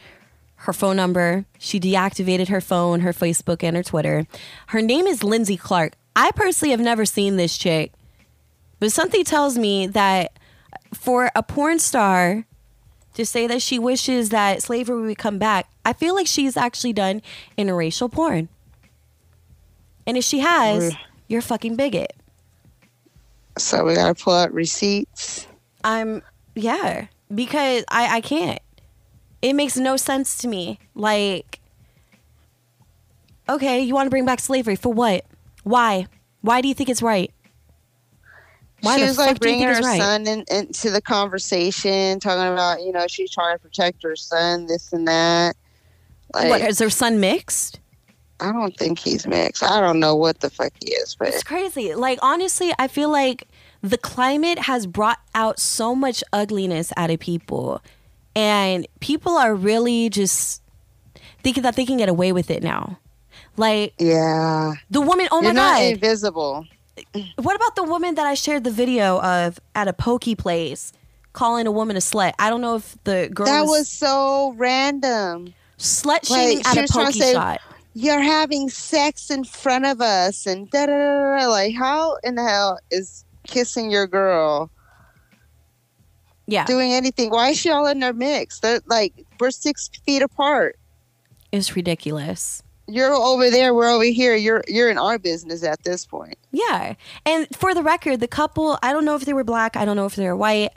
[0.55, 1.45] her phone number.
[1.59, 4.25] She deactivated her phone, her Facebook, and her Twitter.
[4.67, 5.93] Her name is Lindsay Clark.
[6.15, 7.91] I personally have never seen this chick,
[8.79, 10.37] but something tells me that
[10.93, 12.45] for a porn star
[13.15, 16.93] to say that she wishes that slavery would come back, I feel like she's actually
[16.93, 17.21] done
[17.57, 18.49] interracial porn.
[20.05, 20.93] And if she has,
[21.27, 22.13] you're a fucking bigot.
[23.57, 25.47] So we gotta pull out receipts.
[25.83, 26.21] I'm
[26.55, 28.59] yeah, because I I can't.
[29.41, 30.79] It makes no sense to me.
[30.93, 31.59] Like
[33.47, 35.25] okay, you want to bring back slavery for what?
[35.63, 36.07] Why?
[36.41, 37.31] Why do you think it's right?
[38.81, 39.99] Why she was like bringing her right?
[39.99, 44.67] son in, into the conversation, talking about you know she's trying to protect her son,
[44.67, 45.55] this and that.
[46.33, 47.79] Like, what is her son mixed?
[48.39, 49.63] I don't think he's mixed.
[49.63, 51.95] I don't know what the fuck he is, but It's crazy.
[51.95, 53.47] Like honestly, I feel like
[53.89, 57.81] the climate has brought out so much ugliness out of people,
[58.35, 60.61] and people are really just
[61.43, 62.99] thinking that they can get away with it now.
[63.57, 65.27] Like yeah, the woman.
[65.31, 65.83] Oh you're my not god!
[65.93, 66.65] invisible.
[67.37, 70.93] What about the woman that I shared the video of at a pokey place
[71.33, 72.33] calling a woman a slut?
[72.39, 75.53] I don't know if the girl That was, was so random.
[75.77, 77.59] slut shaming like, at a pokey say- shot.
[77.97, 81.39] You're having sex in front of us, and da da da.
[81.39, 81.47] da.
[81.47, 84.69] Like, how in the hell is kissing your girl
[86.47, 87.29] Yeah, doing anything?
[87.29, 88.59] Why is she all in their mix?
[88.59, 90.77] They're like, we're six feet apart.
[91.51, 92.61] it's ridiculous.
[92.87, 94.35] You're over there, we're over here.
[94.35, 96.37] You're you're in our business at this point.
[96.51, 96.93] Yeah.
[97.25, 99.95] And for the record, the couple, I don't know if they were black, I don't
[99.95, 100.69] know if they were white.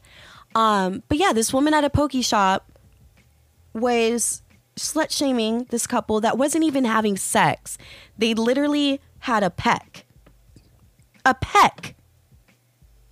[0.54, 2.72] Um, but yeah, this woman at a pokey shop
[3.74, 4.42] was
[4.76, 7.76] slut shaming this couple that wasn't even having sex.
[8.16, 10.06] They literally had a peck.
[11.26, 11.94] A peck.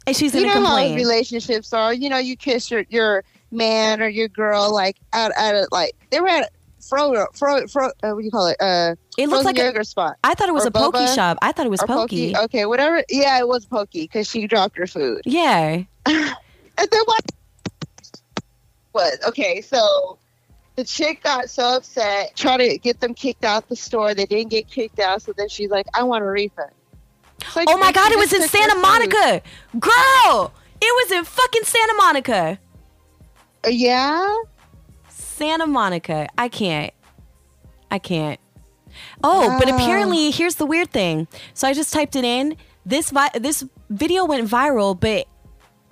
[0.06, 1.92] And she's you know how relationships are.
[1.92, 5.94] You know, you kiss your your man or your girl like out out of like
[6.10, 6.52] they were at
[6.88, 7.86] fro fro fro.
[8.02, 8.56] Uh, what do you call it?
[8.60, 10.16] Uh, it looks like a, spot.
[10.22, 11.38] I thought it was or a pokey shop.
[11.42, 12.36] I thought it was pokey.
[12.36, 13.02] Okay, whatever.
[13.08, 15.22] Yeah, it was pokey because she dropped her food.
[15.24, 15.82] Yeah.
[16.78, 17.24] And then what
[18.92, 19.62] was okay?
[19.62, 20.18] So
[20.76, 24.14] the chick got so upset, tried to get them kicked out the store.
[24.14, 26.72] They didn't get kicked out, so then she's like, "I want a refund."
[27.54, 28.74] Like, Oh my god, it was in Santa.
[28.76, 29.42] Monica.
[29.78, 30.52] Girl!
[30.80, 32.58] It was in fucking Santa Monica.
[33.64, 34.34] Uh, Yeah.
[35.08, 36.28] Santa Monica.
[36.36, 36.92] I can't.
[37.90, 38.40] I can't.
[39.22, 41.28] Oh, but apparently here's the weird thing.
[41.54, 42.56] So I just typed it in.
[42.84, 45.26] This vi- this video went viral, but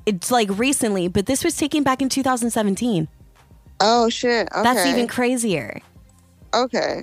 [0.07, 3.09] it's like recently, but this was taken back in 2017.
[3.81, 4.49] Oh shit.
[4.53, 4.63] Okay.
[4.63, 5.81] That's even crazier.
[6.55, 7.03] okay.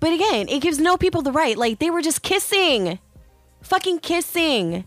[0.00, 1.56] But again, it gives no people the right.
[1.58, 2.98] Like they were just kissing.
[3.62, 4.84] Fucking kissing.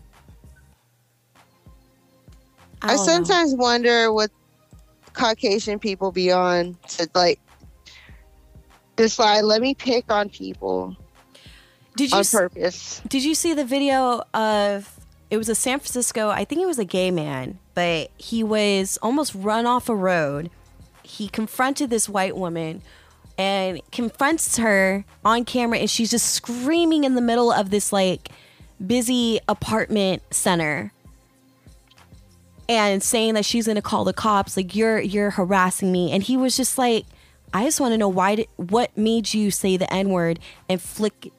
[2.82, 3.04] I, know.
[3.04, 4.30] sometimes wonder what
[5.12, 7.38] Caucasian people be on to like
[8.96, 9.42] decide.
[9.42, 10.96] Let me pick on people
[11.96, 13.00] Did you on purpose.
[13.06, 14.98] Did you see the video of
[15.30, 18.98] it was a San Francisco, I think it was a gay man, but he was
[19.00, 20.50] almost run off a road.
[21.02, 22.82] He confronted this white woman
[23.38, 28.28] and confronts her on camera and she's just screaming in the middle of this like
[28.84, 30.92] busy apartment center
[32.68, 36.22] and saying that she's going to call the cops like you're you're harassing me and
[36.22, 37.04] he was just like
[37.54, 40.80] I just want to know why did, what made you say the n word and
[40.80, 41.30] flick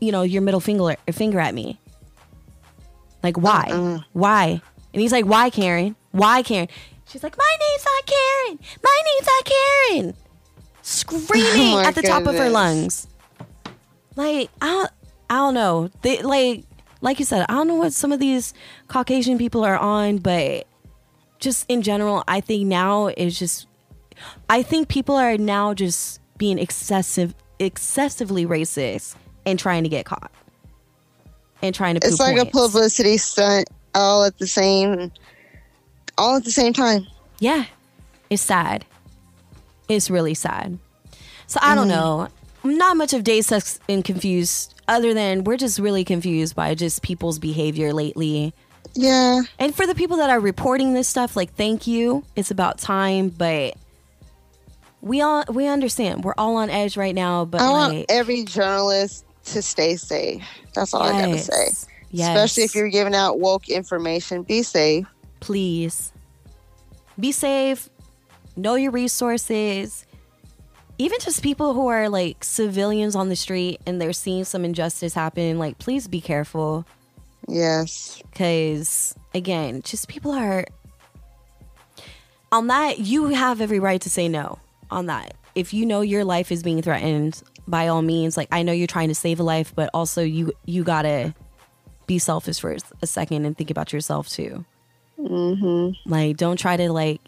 [0.00, 1.78] you know, your middle finger finger at me.
[3.22, 4.02] Like why?
[4.12, 4.62] Why?
[4.92, 5.96] And he's like, "Why, Karen?
[6.12, 6.68] Why, Karen?"
[7.06, 8.58] She's like, "My name's not Karen.
[8.82, 10.14] My name's not Karen."
[10.82, 13.08] Screaming Oh at the top of her lungs.
[14.16, 14.90] Like, I don't,
[15.30, 15.90] I don't know.
[16.02, 16.64] They like
[17.00, 18.54] like you said, I don't know what some of these
[18.88, 20.66] Caucasian people are on, but
[21.38, 23.66] just in general, I think now it's just
[24.48, 30.30] I think people are now just being excessive excessively racist and trying to get caught.
[31.60, 35.10] And trying to It's like a publicity stunt all at the same,
[36.16, 37.06] all at the same time.
[37.40, 37.64] Yeah.
[38.30, 38.84] It's sad.
[39.88, 40.78] It's really sad.
[41.48, 41.96] So I don't mm-hmm.
[41.96, 42.28] know.
[42.62, 46.74] I'm not much of day sex and confused other than we're just really confused by
[46.74, 48.54] just people's behavior lately.
[48.94, 49.42] Yeah.
[49.58, 52.24] And for the people that are reporting this stuff, like thank you.
[52.34, 53.74] It's about time, but
[55.00, 56.24] we all we understand.
[56.24, 60.42] We're all on edge right now, but I like want every journalist to stay safe.
[60.74, 61.52] That's all I gotta say.
[61.66, 61.86] yes.
[62.10, 62.28] Yes.
[62.34, 65.06] Especially if you're giving out woke information, be safe.
[65.40, 66.12] please
[67.20, 67.90] be safe
[68.56, 70.04] know your resources
[70.98, 75.14] even just people who are like civilians on the street and they're seeing some injustice
[75.14, 76.84] happen like please be careful
[77.46, 78.20] Yes.
[78.30, 80.64] because again just people are
[82.52, 84.58] on that you have every right to say no
[84.90, 88.62] on that if you know your life is being threatened by all means like i
[88.62, 91.34] know you're trying to save a life but also you you gotta
[92.06, 94.64] be selfish for a second and think about yourself too
[95.18, 96.08] Mm-hmm.
[96.10, 97.20] like don't try to like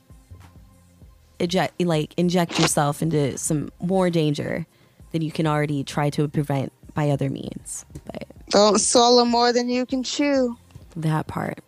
[1.41, 4.67] eject like inject yourself into some more danger
[5.13, 9.69] than you can already try to prevent by other means but Don't swallow more than
[9.69, 10.57] you can chew.
[10.97, 11.61] That part.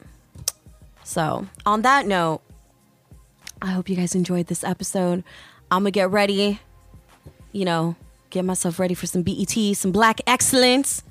[1.05, 2.41] So, on that note,
[3.61, 5.23] I hope you guys enjoyed this episode.
[5.71, 6.59] I'm to get ready,
[7.53, 7.95] you know,
[8.31, 11.05] get myself ready for some BET, some black excellence.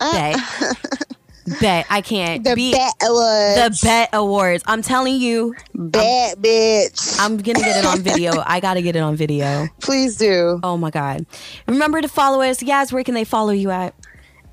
[0.00, 0.12] Ah.
[0.60, 1.16] Bet.
[1.60, 1.86] Bet.
[1.90, 2.44] I can't.
[2.44, 3.80] The Be- Bet Awards.
[3.80, 4.62] The Bet Awards.
[4.66, 7.16] I'm telling you, Bet, bitch.
[7.20, 8.32] I'm going to get it on video.
[8.44, 9.68] I got to get it on video.
[9.80, 10.60] Please do.
[10.62, 11.26] Oh my God.
[11.66, 12.62] Remember to follow us.
[12.62, 13.94] Yas, where can they follow you at?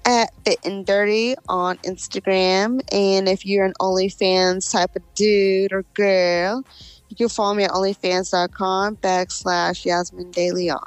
[0.05, 2.81] At Fit and Dirty on Instagram.
[2.93, 6.63] And if you're an OnlyFans type of dude or girl,
[7.09, 10.79] you can follow me at OnlyFans.com backslash Yasmin De Leon.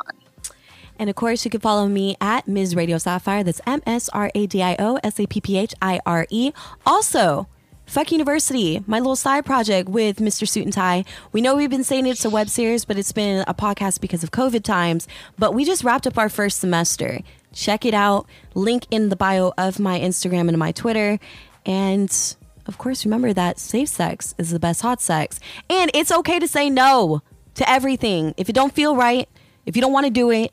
[1.01, 2.77] And of course, you can follow me at Ms.
[2.77, 3.43] Radio Sapphire.
[3.43, 6.27] That's M S R A D I O S A P P H I R
[6.29, 6.53] E.
[6.85, 7.49] Also,
[7.87, 10.47] Fuck University, my little side project with Mr.
[10.47, 11.05] Suit and Tie.
[11.33, 14.23] We know we've been saying it's a web series, but it's been a podcast because
[14.23, 15.09] of COVID times.
[15.37, 17.19] But we just wrapped up our first semester.
[17.53, 18.29] Check it out.
[18.55, 21.19] Link in the bio of my Instagram and my Twitter.
[21.67, 22.37] And
[22.67, 25.41] of course, remember that safe sex is the best hot sex.
[25.69, 27.23] And it's okay to say no
[27.55, 28.35] to everything.
[28.37, 29.29] If it don't feel right,
[29.67, 30.53] if you don't want to do it,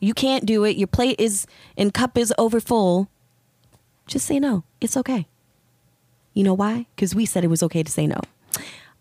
[0.00, 1.46] you can't do it, your plate is
[1.76, 3.08] and cup is over full,
[4.06, 4.64] just say no.
[4.80, 5.26] It's okay.
[6.34, 6.86] You know why?
[6.94, 8.20] Because we said it was okay to say no.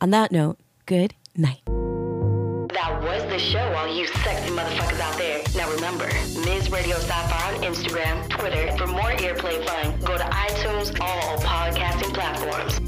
[0.02, 1.62] On that note, good night.
[1.66, 5.42] That was the show, all you sexy motherfuckers out there.
[5.56, 6.06] Now remember,
[6.46, 6.70] Ms.
[6.70, 8.76] Radio Sapphire on Instagram, Twitter.
[8.78, 12.87] For more earplay fun, go to iTunes, all podcasting platforms.